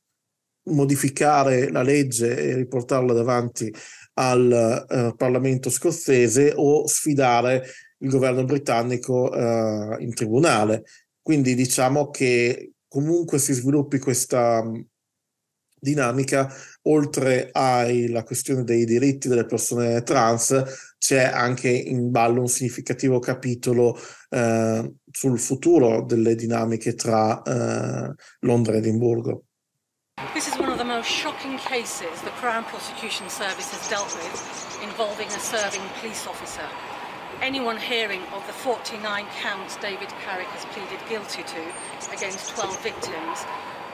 modificare 0.68 1.70
la 1.70 1.82
legge 1.82 2.36
e 2.36 2.54
riportarla 2.54 3.12
davanti 3.12 3.72
al 4.14 4.84
uh, 4.88 5.16
Parlamento 5.16 5.70
scozzese 5.70 6.52
o 6.54 6.86
sfidare 6.86 7.64
il 7.98 8.10
governo 8.10 8.44
britannico 8.44 9.30
uh, 9.30 10.00
in 10.00 10.12
tribunale. 10.14 10.84
Quindi 11.22 11.54
diciamo 11.54 12.10
che 12.10 12.72
comunque 12.88 13.38
si 13.38 13.52
sviluppi 13.52 13.98
questa 13.98 14.62
dinamica, 15.80 16.52
oltre 16.88 17.50
alla 17.52 18.22
questione 18.24 18.64
dei 18.64 18.84
diritti 18.84 19.28
delle 19.28 19.44
persone 19.44 20.02
trans, 20.02 20.96
c'è 20.98 21.22
anche 21.22 21.68
in 21.68 22.10
ballo 22.10 22.40
un 22.40 22.48
significativo 22.48 23.18
capitolo 23.18 23.98
uh, 24.30 24.96
sul 25.10 25.38
futuro 25.38 26.02
delle 26.02 26.34
dinamiche 26.34 26.94
tra 26.94 27.42
Londra 28.40 28.74
e 28.74 28.78
Edimburgo. 28.78 29.42
This 30.34 30.48
is 30.48 30.58
one 30.58 30.68
of 30.68 30.78
the 30.78 30.84
most 30.84 31.08
shocking 31.08 31.58
cases 31.58 32.10
the 32.24 32.32
Crown 32.40 32.64
Prosecution 32.64 33.28
Service 33.28 33.70
has 33.70 33.88
dealt 33.88 34.12
with 34.16 34.82
involving 34.82 35.28
a 35.28 35.38
serving 35.38 35.82
police 36.00 36.26
officer. 36.26 36.66
Anyone 37.40 37.78
hearing 37.78 38.22
of 38.34 38.44
the 38.46 38.52
49 38.52 38.98
counts 39.40 39.76
David 39.76 40.10
Carrick 40.24 40.48
has 40.48 40.64
pleaded 40.74 40.98
guilty 41.08 41.44
to 41.44 41.62
against 42.10 42.50
12 42.50 42.82
victims 42.82 43.46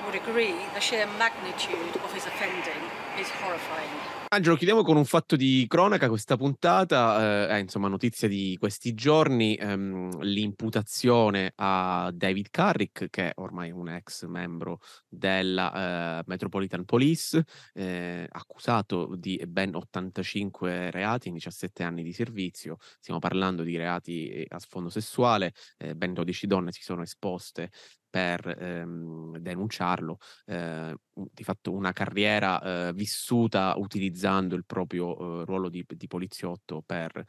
would 0.05 0.15
agree 0.15 0.55
the 0.75 0.81
sheer 0.81 1.07
magnitude 1.19 1.97
of 1.97 2.13
his 2.13 2.27
offending 2.27 2.83
is 3.19 3.29
horrifying. 3.31 4.24
Angelo, 4.35 4.57
chiudiamo 4.57 4.83
con 4.83 4.97
un 4.97 5.05
fatto 5.05 5.37
di 5.37 5.65
cronaca 5.69 6.09
questa 6.09 6.37
puntata, 6.37 7.55
eh, 7.55 7.61
insomma 7.61 7.87
notizia 7.87 8.27
di 8.27 8.57
questi 8.59 8.93
giorni, 8.93 9.55
ehm, 9.55 10.23
l'imputazione 10.23 11.53
a 11.55 12.11
David 12.13 12.49
Carrick, 12.51 13.11
che 13.11 13.29
è 13.29 13.33
ormai 13.37 13.71
un 13.71 13.89
ex 13.89 14.27
membro 14.27 14.81
della 15.09 16.19
eh, 16.19 16.25
Metropolitan 16.27 16.85
Police, 16.85 17.45
eh, 17.75 18.27
accusato 18.29 19.15
di 19.15 19.41
ben 19.47 19.77
85 19.77 20.91
reati 20.91 21.29
in 21.29 21.35
17 21.35 21.85
anni 21.85 22.03
di 22.03 22.13
servizio, 22.13 22.79
stiamo 22.99 23.21
parlando 23.21 23.63
di 23.63 23.77
reati 23.77 24.31
eh, 24.31 24.47
a 24.49 24.59
sfondo 24.59 24.89
sessuale, 24.91 25.53
eh, 25.79 25.95
ben 25.95 26.13
12 26.13 26.49
donne 26.49 26.73
si 26.73 26.83
sono 26.83 27.03
esposte 27.03 27.71
per 28.15 28.47
ehm, 28.47 29.39
denunciarlo, 29.39 30.19
eh, 30.47 30.95
di 31.13 31.43
fatto 31.43 31.73
una 31.73 31.93
carriera 31.93 32.63
eh, 32.89 32.93
vissuta 32.93 33.77
utilizzando 34.25 34.55
il 34.57 34.65
proprio 34.65 35.43
eh, 35.43 35.45
ruolo 35.45 35.69
di, 35.69 35.85
di, 35.87 36.07
poliziotto 36.07 36.83
per 36.85 37.25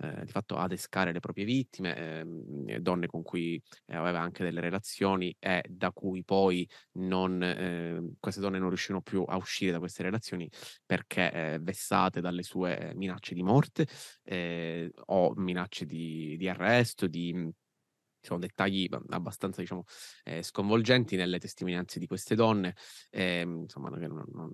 eh, 0.00 0.24
di 0.24 0.30
fatto 0.30 0.56
adescare 0.56 1.12
le 1.12 1.20
proprie 1.20 1.44
vittime, 1.44 1.96
ehm, 1.96 2.76
donne 2.78 3.06
con 3.06 3.22
cui 3.22 3.60
aveva 3.88 4.20
anche 4.20 4.44
delle 4.44 4.60
relazioni 4.60 5.34
e 5.38 5.62
da 5.68 5.92
cui 5.92 6.24
poi 6.24 6.68
non, 6.92 7.42
ehm, 7.42 8.14
queste 8.18 8.40
donne 8.40 8.58
non 8.58 8.68
riuscirono 8.68 9.02
più 9.02 9.24
a 9.26 9.36
uscire 9.36 9.72
da 9.72 9.78
queste 9.78 10.02
relazioni 10.02 10.48
perché 10.86 11.32
eh, 11.32 11.58
vessate 11.60 12.20
dalle 12.20 12.42
sue 12.42 12.92
minacce 12.94 13.34
di 13.34 13.42
morte 13.42 13.86
eh, 14.22 14.90
o 15.06 15.32
minacce 15.36 15.84
di, 15.84 16.36
di 16.38 16.48
arresto, 16.48 17.06
di 17.06 17.52
sono 18.20 18.38
dettagli 18.38 18.88
abbastanza 19.10 19.60
diciamo, 19.60 19.84
eh, 20.24 20.42
sconvolgenti 20.42 21.16
nelle 21.16 21.38
testimonianze 21.38 21.98
di 21.98 22.06
queste 22.06 22.34
donne, 22.34 22.74
eh, 23.10 23.40
insomma 23.40 23.88
non, 23.88 24.24
non, 24.32 24.50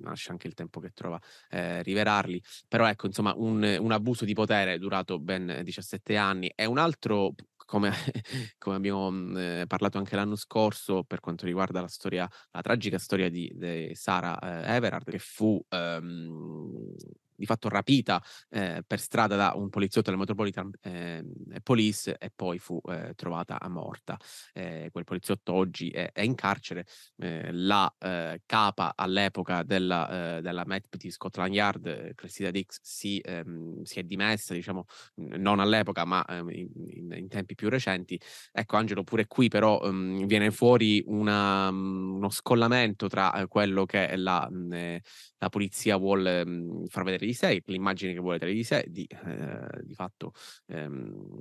nasce 0.00 0.30
anche 0.30 0.46
il 0.46 0.54
tempo 0.54 0.80
che 0.80 0.90
trova 0.90 1.20
eh, 1.50 1.82
rivelarli, 1.82 2.42
però 2.68 2.86
ecco 2.88 3.06
insomma 3.06 3.32
un, 3.36 3.62
un, 3.80 3.92
abuso 3.92 4.24
di 4.24 4.34
potere 4.34 4.78
durato 4.78 5.18
ben 5.18 5.60
17 5.62 6.16
anni. 6.16 6.52
E 6.54 6.64
un 6.66 6.78
altro 6.78 7.34
come, 7.64 7.90
come 8.58 8.76
abbiamo 8.76 9.10
mh, 9.10 9.64
parlato 9.66 9.98
anche 9.98 10.16
l'anno 10.16 10.36
scorso 10.36 11.04
per 11.04 11.20
quanto 11.20 11.46
riguarda 11.46 11.80
la 11.80 11.88
storia, 11.88 12.28
la 12.50 12.60
tragica 12.60 12.98
storia 12.98 13.28
di, 13.30 13.50
di 13.54 13.94
Sara 13.94 14.38
eh, 14.38 14.74
Everard 14.74 15.10
che 15.10 15.18
fu 15.18 15.62
ehm, 15.68 16.94
di 17.36 17.46
fatto 17.46 17.68
rapita 17.68 18.22
eh, 18.50 18.82
per 18.86 19.00
strada 19.00 19.36
da 19.36 19.52
un 19.54 19.68
poliziotto 19.68 20.10
della 20.10 20.20
Metropolitan 20.20 20.70
eh, 20.82 21.24
Police 21.62 22.16
e 22.18 22.30
poi 22.34 22.58
fu 22.58 22.80
eh, 22.88 23.12
trovata 23.14 23.58
morta. 23.68 24.18
Eh, 24.52 24.88
quel 24.92 25.04
poliziotto 25.04 25.52
oggi 25.52 25.88
è, 25.90 26.12
è 26.12 26.22
in 26.22 26.34
carcere. 26.34 26.86
Eh, 27.16 27.50
la 27.52 27.92
eh, 27.98 28.42
capa 28.46 28.92
all'epoca 28.96 29.62
della, 29.62 30.40
della 30.40 30.64
Met 30.66 30.96
di 30.96 31.10
Scotland 31.10 31.52
Yard, 31.52 32.14
Cressida 32.14 32.50
Dix, 32.50 32.78
si, 32.82 33.18
ehm, 33.18 33.82
si, 33.82 33.98
è 33.98 34.02
dimessa, 34.02 34.54
diciamo, 34.54 34.84
non 35.14 35.60
all'epoca 35.60 36.04
ma 36.04 36.24
ehm, 36.24 36.50
in, 36.50 37.12
in, 37.12 37.28
tempi 37.28 37.54
più 37.54 37.68
recenti. 37.68 38.20
Ecco, 38.52 38.76
Angelo, 38.76 39.04
pure 39.04 39.26
qui 39.26 39.48
però 39.48 39.80
um, 39.82 40.26
viene 40.26 40.50
fuori 40.50 41.02
una, 41.06 41.68
uno 41.68 42.30
scollamento 42.30 43.08
tra 43.08 43.44
quello 43.48 43.84
che 43.84 44.16
la, 44.16 44.48
mh, 44.50 44.98
la 45.38 45.48
polizia 45.48 45.96
vuole 45.96 46.42
um, 46.42 46.86
far 46.86 47.04
vedere 47.04 47.23
di 47.24 47.34
sé, 47.34 47.62
l'immagine 47.66 48.12
che 48.12 48.20
vuole 48.20 48.38
dare 48.38 48.52
di 48.52 48.64
sé, 48.64 48.84
di, 48.88 49.04
eh, 49.04 49.82
di 49.82 49.94
fatto 49.94 50.32
ehm, 50.66 51.38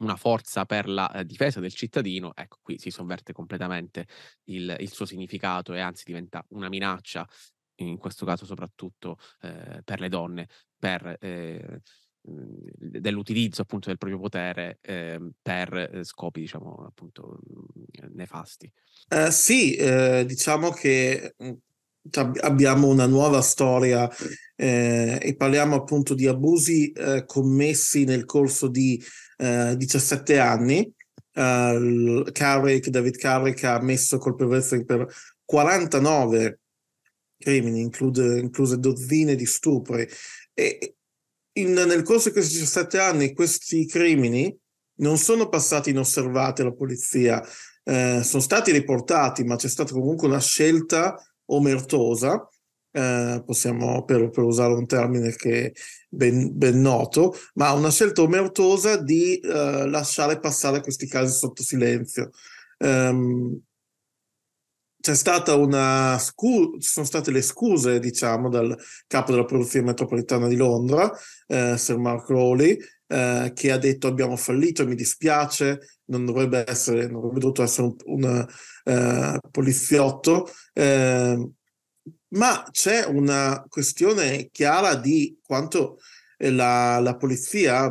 una 0.00 0.16
forza 0.16 0.64
per 0.64 0.88
la 0.88 1.10
eh, 1.12 1.24
difesa 1.24 1.60
del 1.60 1.74
cittadino, 1.74 2.34
ecco 2.34 2.58
qui 2.62 2.78
si 2.78 2.90
sovverte 2.90 3.32
completamente 3.32 4.06
il, 4.44 4.74
il, 4.78 4.90
suo 4.90 5.04
significato 5.04 5.74
e 5.74 5.80
anzi 5.80 6.04
diventa 6.06 6.44
una 6.50 6.68
minaccia, 6.68 7.26
in 7.76 7.98
questo 7.98 8.26
caso 8.26 8.44
soprattutto 8.44 9.18
eh, 9.42 9.82
per 9.84 10.00
le 10.00 10.08
donne, 10.08 10.48
per 10.78 11.16
eh, 11.20 11.80
dell'utilizzo 12.22 13.62
appunto 13.62 13.88
del 13.88 13.96
proprio 13.96 14.20
potere 14.20 14.78
eh, 14.82 15.18
per 15.40 15.72
eh, 15.74 16.04
scopi 16.04 16.40
diciamo 16.40 16.84
appunto 16.86 17.40
nefasti. 18.12 18.70
Uh, 19.08 19.30
sì, 19.30 19.74
eh, 19.74 20.24
diciamo 20.26 20.70
che 20.70 21.34
abbiamo 22.40 22.88
una 22.88 23.06
nuova 23.06 23.40
storia 23.42 24.08
eh, 24.56 25.18
e 25.20 25.36
parliamo 25.36 25.76
appunto 25.76 26.14
di 26.14 26.26
abusi 26.26 26.90
eh, 26.92 27.24
commessi 27.26 28.04
nel 28.04 28.24
corso 28.24 28.68
di 28.68 29.02
eh, 29.38 29.74
17 29.76 30.38
anni. 30.38 30.92
Uh, 31.32 32.24
Carrick, 32.32 32.88
David 32.88 33.16
Carrick 33.16 33.62
ha 33.62 33.80
messo 33.80 34.18
colpevolezza 34.18 34.78
per 34.82 35.06
49 35.44 36.58
crimini, 37.38 37.80
include, 37.80 38.40
incluse 38.40 38.78
dozzine 38.78 39.36
di 39.36 39.46
stupri. 39.46 40.06
E 40.52 40.96
in, 41.52 41.72
nel 41.72 42.02
corso 42.02 42.28
di 42.28 42.34
questi 42.34 42.54
17 42.54 42.98
anni 42.98 43.32
questi 43.32 43.86
crimini 43.86 44.54
non 44.96 45.16
sono 45.16 45.48
passati 45.48 45.90
inosservati 45.90 46.60
alla 46.60 46.74
polizia, 46.74 47.42
eh, 47.84 48.20
sono 48.22 48.42
stati 48.42 48.70
riportati, 48.72 49.44
ma 49.44 49.56
c'è 49.56 49.68
stata 49.68 49.92
comunque 49.92 50.28
una 50.28 50.40
scelta 50.40 51.16
omertosa, 51.54 52.48
eh, 52.92 53.42
possiamo 53.44 54.04
per, 54.04 54.30
per, 54.30 54.44
usare 54.44 54.72
un 54.74 54.86
termine 54.86 55.34
che 55.36 55.74
ben, 56.08 56.56
ben 56.56 56.80
noto, 56.80 57.34
ma 57.54 57.72
una 57.72 57.90
scelta 57.90 58.22
omertosa 58.22 58.96
di 58.96 59.38
eh, 59.38 59.88
lasciare 59.88 60.40
passare 60.40 60.80
questi 60.80 61.06
casi 61.06 61.36
sotto 61.36 61.62
silenzio. 61.62 62.30
Um, 62.78 63.60
c'è 65.00 65.14
stata 65.14 65.54
una 65.54 66.18
scu- 66.18 66.78
ci 66.78 66.88
sono 66.88 67.06
state 67.06 67.30
le 67.30 67.40
scuse, 67.42 67.98
diciamo, 67.98 68.50
dal 68.50 68.76
capo 69.06 69.30
della 69.32 69.46
Polizia 69.46 69.82
Metropolitana 69.82 70.46
di 70.46 70.56
Londra, 70.56 71.10
eh, 71.46 71.76
Sir 71.78 71.96
Mark 71.96 72.28
Rowley, 72.28 72.76
eh, 73.06 73.52
che 73.54 73.72
ha 73.72 73.78
detto 73.78 74.06
abbiamo 74.08 74.36
fallito, 74.36 74.86
mi 74.86 74.94
dispiace, 74.94 75.99
non 76.10 76.24
dovrebbe 76.24 76.64
essere, 76.68 77.02
non 77.06 77.20
dovrebbe 77.20 77.40
dovuto 77.40 77.62
essere 77.62 77.86
un, 77.86 77.96
un 78.04 78.48
uh, 78.84 79.48
poliziotto, 79.50 80.48
uh, 80.74 81.54
ma 82.32 82.68
c'è 82.70 83.06
una 83.06 83.64
questione 83.68 84.48
chiara 84.52 84.94
di 84.94 85.38
quanto 85.42 85.98
la, 86.38 86.98
la 87.00 87.16
polizia, 87.16 87.88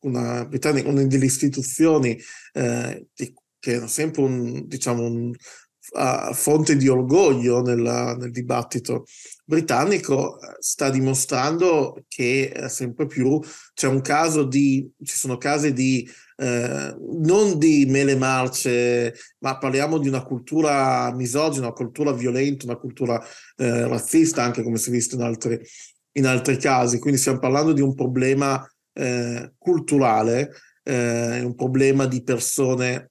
una, 0.00 0.48
una 0.48 1.04
delle 1.04 1.24
istituzioni 1.24 2.18
eh, 2.52 3.06
di, 3.14 3.34
che 3.58 3.72
erano 3.72 3.88
sempre 3.88 4.22
un, 4.22 4.66
diciamo, 4.66 5.02
un, 5.02 5.30
uh, 5.30 6.32
fonte 6.34 6.76
di 6.76 6.88
orgoglio 6.88 7.60
nella, 7.60 8.14
nel 8.16 8.30
dibattito 8.30 9.04
britannico, 9.44 10.38
sta 10.60 10.90
dimostrando 10.90 12.04
che 12.06 12.52
eh, 12.54 12.68
sempre 12.68 13.06
più 13.06 13.40
c'è 13.74 13.88
un 13.88 14.00
caso 14.00 14.44
di, 14.44 14.88
ci 15.02 15.16
sono 15.16 15.36
casi 15.36 15.72
di 15.72 16.08
eh, 16.40 16.96
non 17.20 17.58
di 17.58 17.84
mele 17.86 18.14
marce, 18.14 19.12
ma 19.40 19.58
parliamo 19.58 19.98
di 19.98 20.06
una 20.06 20.22
cultura 20.22 21.12
misogina, 21.12 21.66
una 21.66 21.74
cultura 21.74 22.12
violenta, 22.12 22.64
una 22.64 22.76
cultura 22.76 23.20
eh, 23.56 23.88
razzista, 23.88 24.42
anche 24.42 24.62
come 24.62 24.76
si 24.76 24.90
è 24.90 24.92
visto 24.92 25.16
in 25.16 25.22
altri, 25.22 25.60
in 26.12 26.26
altri 26.26 26.56
casi. 26.56 27.00
Quindi 27.00 27.18
stiamo 27.18 27.40
parlando 27.40 27.72
di 27.72 27.80
un 27.80 27.94
problema 27.94 28.64
eh, 28.92 29.52
culturale, 29.58 30.52
eh, 30.84 31.42
un 31.42 31.54
problema 31.56 32.06
di 32.06 32.22
persone 32.22 33.10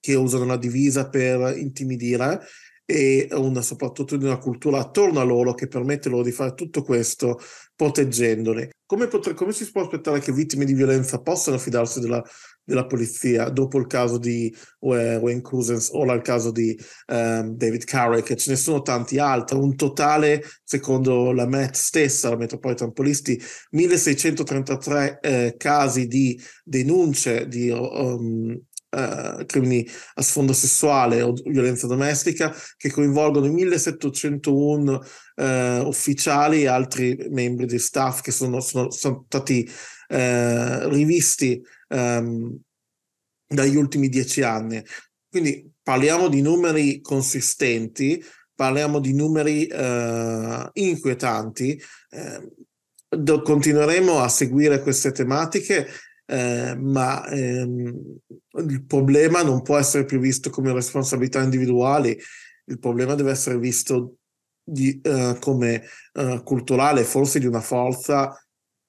che 0.00 0.14
usano 0.14 0.44
la 0.44 0.56
divisa 0.56 1.08
per 1.08 1.56
intimidire 1.56 2.40
e 2.84 3.28
una, 3.30 3.62
soprattutto 3.62 4.16
di 4.16 4.24
una 4.24 4.38
cultura 4.38 4.78
attorno 4.78 5.20
a 5.20 5.24
loro 5.24 5.54
che 5.54 5.68
permette 5.68 6.08
loro 6.08 6.24
di 6.24 6.32
fare 6.32 6.54
tutto 6.54 6.82
questo 6.82 7.38
proteggendoli. 7.74 8.70
Come, 8.86 9.08
potre, 9.08 9.34
come 9.34 9.52
si 9.52 9.70
può 9.70 9.82
aspettare 9.82 10.20
che 10.20 10.32
vittime 10.32 10.64
di 10.64 10.74
violenza 10.74 11.20
possano 11.20 11.58
fidarsi 11.58 12.00
della, 12.00 12.22
della 12.62 12.86
polizia 12.86 13.48
dopo 13.48 13.78
il 13.78 13.86
caso 13.86 14.18
di 14.18 14.54
Wayne 14.80 15.40
Cousins, 15.40 15.90
ora 15.92 16.14
il 16.14 16.22
caso 16.22 16.50
di 16.50 16.78
um, 17.06 17.54
David 17.56 17.84
Carrick, 17.84 18.34
ce 18.34 18.50
ne 18.50 18.56
sono 18.56 18.82
tanti 18.82 19.18
altri, 19.18 19.56
un 19.56 19.74
totale, 19.76 20.42
secondo 20.62 21.32
la 21.32 21.46
Met 21.46 21.74
stessa, 21.74 22.30
la 22.30 22.36
Metropolitan 22.36 22.92
Police, 22.92 23.22
di 23.22 23.42
1633 23.70 25.18
eh, 25.20 25.54
casi 25.56 26.06
di 26.06 26.40
denunce 26.62 27.46
di 27.48 27.70
um, 27.70 28.58
eh, 28.94 29.44
crimini 29.46 29.86
a 30.14 30.22
sfondo 30.22 30.52
sessuale 30.52 31.22
o 31.22 31.34
violenza 31.46 31.86
domestica 31.86 32.54
che 32.76 32.90
coinvolgono 32.90 33.46
1701 33.48 35.02
eh, 35.36 35.80
ufficiali 35.80 36.62
e 36.62 36.68
altri 36.68 37.26
membri 37.30 37.66
di 37.66 37.78
staff 37.78 38.20
che 38.20 38.30
sono, 38.30 38.60
sono, 38.60 38.90
sono 38.90 39.24
stati 39.26 39.68
eh, 40.08 40.88
rivisti 40.88 41.60
ehm, 41.88 42.56
dagli 43.46 43.76
ultimi 43.76 44.08
dieci 44.08 44.42
anni. 44.42 44.82
Quindi 45.28 45.70
parliamo 45.82 46.28
di 46.28 46.40
numeri 46.40 47.00
consistenti, 47.00 48.22
parliamo 48.54 49.00
di 49.00 49.12
numeri 49.14 49.66
eh, 49.66 50.70
inquietanti. 50.72 51.80
Eh, 52.10 52.52
continueremo 53.42 54.18
a 54.18 54.28
seguire 54.28 54.80
queste 54.80 55.12
tematiche 55.12 55.88
eh, 56.26 56.74
ma 56.76 57.26
ehm, 57.28 58.18
il 58.68 58.84
problema 58.84 59.42
non 59.42 59.62
può 59.62 59.76
essere 59.76 60.04
più 60.04 60.18
visto 60.18 60.50
come 60.50 60.72
responsabilità 60.72 61.42
individuali, 61.42 62.18
il 62.66 62.78
problema 62.78 63.14
deve 63.14 63.30
essere 63.30 63.58
visto 63.58 64.16
di, 64.64 65.00
uh, 65.04 65.38
come 65.38 65.82
uh, 66.14 66.42
culturale, 66.42 67.04
forse 67.04 67.38
di 67.38 67.46
una 67.46 67.60
forza 67.60 68.34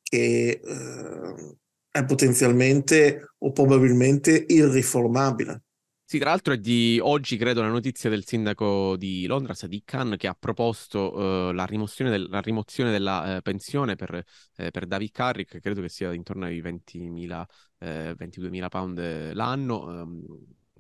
che 0.02 0.62
uh, 0.64 1.58
è 1.92 2.06
potenzialmente 2.06 3.34
o 3.40 3.52
probabilmente 3.52 4.46
irriformabile. 4.48 5.64
Sì, 6.08 6.20
tra 6.20 6.30
l'altro 6.30 6.54
è 6.54 6.58
di 6.60 7.00
oggi, 7.02 7.36
credo, 7.36 7.62
la 7.62 7.68
notizia 7.68 8.12
del 8.12 8.26
sindaco 8.26 8.96
di 8.96 9.26
Londra, 9.26 9.56
Sadiq 9.56 9.86
Khan, 9.86 10.16
che 10.18 10.28
ha 10.28 10.36
proposto 10.38 11.12
uh, 11.18 11.52
la, 11.52 11.66
rimozione 11.66 12.12
del, 12.12 12.28
la, 12.30 12.42
rimozione 12.42 12.92
della 12.92 13.38
uh, 13.38 13.42
pensione 13.42 13.96
per, 13.96 14.14
uh, 14.14 14.70
per, 14.70 14.86
David 14.86 15.10
Carrick, 15.10 15.60
credo 15.60 15.82
che 15.82 15.90
sia 15.90 16.14
intorno 16.14 16.46
ai 16.46 16.62
20.000, 16.62 17.46
22.000 17.80 18.68
pound 18.70 19.34
l'anno, 19.34 20.04
um, 20.04 20.24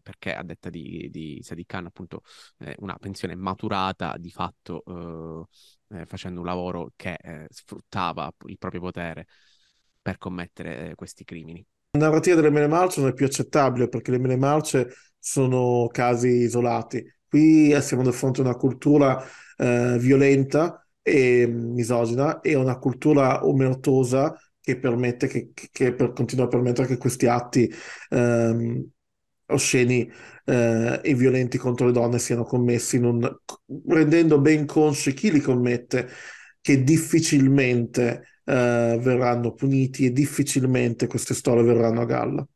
perché 0.04 0.36
a 0.36 0.44
detta 0.44 0.70
di, 0.70 1.10
di 1.10 1.40
Sadiq 1.42 1.66
Khan, 1.66 1.88
appunto, 1.88 2.22
eh, 2.60 2.76
una 2.80 2.96
pensione 3.00 3.36
maturata 3.36 4.18
di 4.20 4.30
fatto 4.30 5.48
eh, 5.90 6.06
facendo 6.06 6.42
un 6.42 6.46
lavoro 6.46 6.92
che 6.96 7.18
eh, 7.20 7.48
sfruttava 7.50 8.32
il 8.46 8.60
proprio 8.60 8.82
potere 8.82 9.26
per 10.00 10.20
commettere 10.20 10.94
questi 10.94 11.24
crimini. 11.24 11.66
La 11.98 12.08
narrativa 12.08 12.36
delle 12.36 12.52
mele 12.52 12.68
marce 12.68 13.00
non 13.00 13.10
è 13.10 13.14
più 13.14 13.26
accettabile 13.26 13.88
perché 13.88 14.12
le 14.12 14.20
mele 14.20 14.36
marce 14.36 14.94
sono 15.26 15.88
casi 15.92 16.28
isolati. 16.44 17.04
Qui 17.28 17.76
siamo 17.82 18.04
di 18.04 18.12
fronte 18.12 18.42
a 18.42 18.44
una 18.44 18.56
cultura 18.56 19.24
eh, 19.58 19.98
violenta 20.00 20.88
e 21.02 21.48
misogina 21.48 22.42
e 22.42 22.54
una 22.56 22.78
cultura 22.78 23.46
omertosa 23.46 24.38
che 24.62 24.78
permette 24.78 25.28
che, 25.28 25.52
che 25.72 25.94
per, 25.96 26.14
continua 26.14 26.46
a 26.46 26.48
permettere 26.48 26.88
che 26.88 26.98
questi 26.98 27.26
atti 27.28 27.72
ehm, 28.10 28.88
osceni 29.48 30.10
eh, 30.46 31.00
e 31.04 31.14
violenti 31.16 31.58
contro 31.58 31.88
le 31.88 31.92
donne 31.92 32.20
siano 32.20 32.44
commessi, 32.44 33.00
non, 33.00 33.20
rendendo 33.88 34.40
ben 34.40 34.66
consci 34.68 35.14
chi 35.14 35.32
li 35.32 35.40
commette 35.40 36.08
che 36.62 36.84
difficilmente 36.84 38.40
eh, 38.46 38.98
verranno 39.02 39.54
puniti 39.54 40.06
e 40.06 40.12
difficilmente 40.12 41.08
queste 41.08 41.34
storie 41.34 41.64
verranno 41.64 42.02
a 42.02 42.06
galla. 42.06 42.48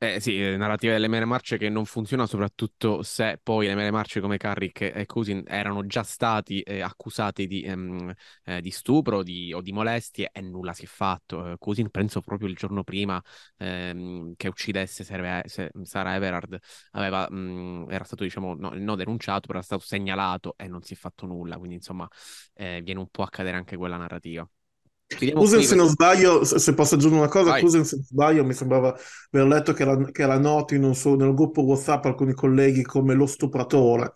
Eh 0.00 0.20
sì, 0.20 0.40
eh, 0.40 0.56
narrativa 0.56 0.92
delle 0.92 1.08
mele 1.08 1.24
marce 1.24 1.56
che 1.58 1.68
non 1.68 1.84
funziona 1.84 2.24
soprattutto 2.24 3.02
se 3.02 3.40
poi 3.42 3.66
le 3.66 3.74
mele 3.74 3.90
marce 3.90 4.20
come 4.20 4.36
Carrick 4.36 4.80
e 4.94 5.06
Cousin 5.06 5.42
erano 5.44 5.86
già 5.86 6.04
stati 6.04 6.60
eh, 6.60 6.80
accusati 6.82 7.48
di, 7.48 7.62
ehm, 7.62 8.12
eh, 8.44 8.60
di 8.60 8.70
stupro 8.70 9.24
di, 9.24 9.52
o 9.52 9.60
di 9.60 9.72
molestie 9.72 10.30
e 10.32 10.40
nulla 10.40 10.72
si 10.72 10.84
è 10.84 10.86
fatto. 10.86 11.50
Eh, 11.50 11.58
Cousin 11.58 11.90
penso 11.90 12.20
proprio 12.20 12.46
il 12.48 12.54
giorno 12.54 12.84
prima 12.84 13.20
ehm, 13.56 14.34
che 14.36 14.46
uccidesse 14.46 15.02
Sara 15.02 16.14
Everard 16.14 16.56
aveva, 16.92 17.26
mh, 17.28 17.36
mm, 17.86 17.90
era 17.90 18.04
stato 18.04 18.22
diciamo 18.22 18.54
no, 18.54 18.70
no, 18.74 18.94
denunciato 18.94 19.46
però 19.48 19.54
era 19.58 19.62
stato 19.66 19.82
segnalato 19.84 20.54
e 20.56 20.68
non 20.68 20.80
si 20.82 20.94
è 20.94 20.96
fatto 20.96 21.26
nulla 21.26 21.56
quindi 21.58 21.74
insomma 21.74 22.08
eh, 22.54 22.80
viene 22.84 23.00
un 23.00 23.08
po' 23.10 23.24
a 23.24 23.28
cadere 23.30 23.56
anche 23.56 23.76
quella 23.76 23.96
narrativa. 23.96 24.48
Scusa 25.08 25.62
se 25.62 25.74
non 25.74 25.88
sbaglio, 25.88 26.44
se 26.44 26.74
posso 26.74 26.96
aggiungere 26.96 27.22
una 27.22 27.30
cosa, 27.30 27.58
scusa 27.58 27.82
se 27.82 27.96
non 27.96 28.04
sbaglio, 28.04 28.44
mi 28.44 28.52
sembrava 28.52 28.94
aver 29.30 29.46
letto 29.46 29.72
che 29.72 29.82
era, 29.82 30.10
che 30.10 30.22
era 30.22 30.38
noto 30.38 30.74
in 30.74 30.84
un 30.84 30.94
suo, 30.94 31.16
nel 31.16 31.32
gruppo 31.32 31.62
WhatsApp 31.62 32.04
alcuni 32.04 32.34
colleghi 32.34 32.82
come 32.82 33.14
lo 33.14 33.26
stupratore. 33.26 34.12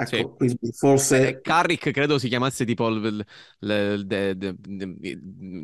Ecco, 0.00 0.16
sì. 0.16 0.28
quindi 0.34 0.72
forse... 0.72 1.28
Eh, 1.28 1.40
Carrick 1.42 1.90
credo 1.90 2.18
si 2.18 2.28
chiamasse 2.28 2.64
tipo 2.64 2.88
il, 2.88 3.24
il, 3.60 4.04
the, 4.06 4.34
the, 4.38 4.56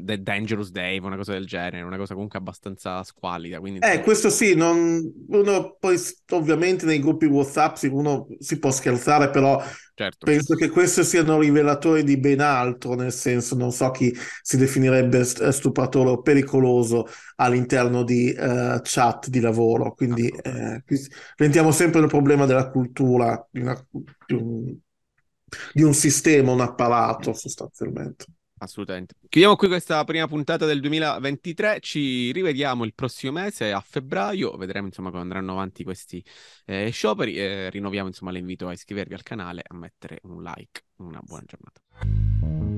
the, 0.05 0.23
Dangerous 0.23 0.71
Dave, 0.71 1.01
una 1.07 1.17
cosa 1.17 1.33
del 1.33 1.47
genere, 1.47 1.81
una 1.81 1.97
cosa 1.97 2.13
comunque 2.13 2.39
abbastanza 2.39 3.03
squallida. 3.03 3.61
Quindi... 3.61 3.79
Eh, 3.79 4.03
questo 4.03 4.29
sì, 4.29 4.55
non... 4.55 5.01
uno 5.29 5.77
poi 5.81 5.99
ovviamente 6.33 6.85
nei 6.85 7.01
gruppi 7.01 7.25
WhatsApp 7.25 7.79
uno 7.85 8.27
si 8.39 8.59
può 8.59 8.71
scherzare, 8.71 9.31
però 9.31 9.63
Certo. 9.99 10.27
Penso 10.27 10.55
che 10.57 10.69
questi 10.69 11.03
siano 11.05 11.41
rivelatori 11.41 12.05
di 12.05 12.19
ben 12.19 12.41
altro, 12.41 12.93
nel 12.93 13.15
senso 13.15 13.57
non 13.57 13.73
so 13.73 13.91
chi 13.91 14.15
si 14.43 14.59
definirebbe 14.59 15.25
stupratore 15.25 16.11
o 16.11 16.21
pericoloso 16.21 17.07
all'interno 17.37 18.03
di 18.03 18.29
uh, 18.37 18.79
chat 18.83 19.29
di 19.29 19.41
lavoro, 19.41 19.95
quindi 19.95 20.29
eh, 20.29 20.85
diventiamo 21.35 21.71
sempre 21.71 22.03
il 22.03 22.09
problema 22.09 22.45
della 22.45 22.69
cultura, 22.69 23.43
di, 23.51 23.61
una, 23.61 23.87
di, 24.27 24.35
un, 24.35 24.77
di 25.73 25.83
un 25.83 25.95
sistema, 25.95 26.53
un 26.53 26.61
apparato 26.61 27.33
sostanzialmente. 27.33 28.27
Assolutamente. 28.59 29.15
Chiudiamo 29.29 29.57
qui 29.57 29.69
questa 29.69 30.03
prima 30.05 30.27
puntata 30.27 30.65
del 30.65 30.81
2023. 30.81 31.81
Ci 31.81 32.33
rivediamo 32.33 32.85
il 32.85 32.95
prossimo 32.95 33.33
mese 33.33 33.73
a 33.73 33.81
febbraio. 33.81 34.57
Vedremo 34.57 34.87
insomma 34.87 35.11
come 35.11 35.23
andranno 35.23 35.53
avanti 35.53 35.85
questi 35.85 36.25
eh, 36.65 36.91
scioperi. 36.91 37.37
Eh, 37.37 37.71
rinnoviamo 37.71 38.09
insomma 38.09 38.31
l'invito 38.31 38.67
a 38.69 38.73
iscrivervi 38.73 39.15
al 39.15 39.23
canale, 39.23 39.63
a 39.67 39.75
mettere 39.75 40.21
un 40.23 40.43
like. 40.43 40.85
Una 40.97 41.21
buona 41.23 41.45
giornata. 41.45 42.76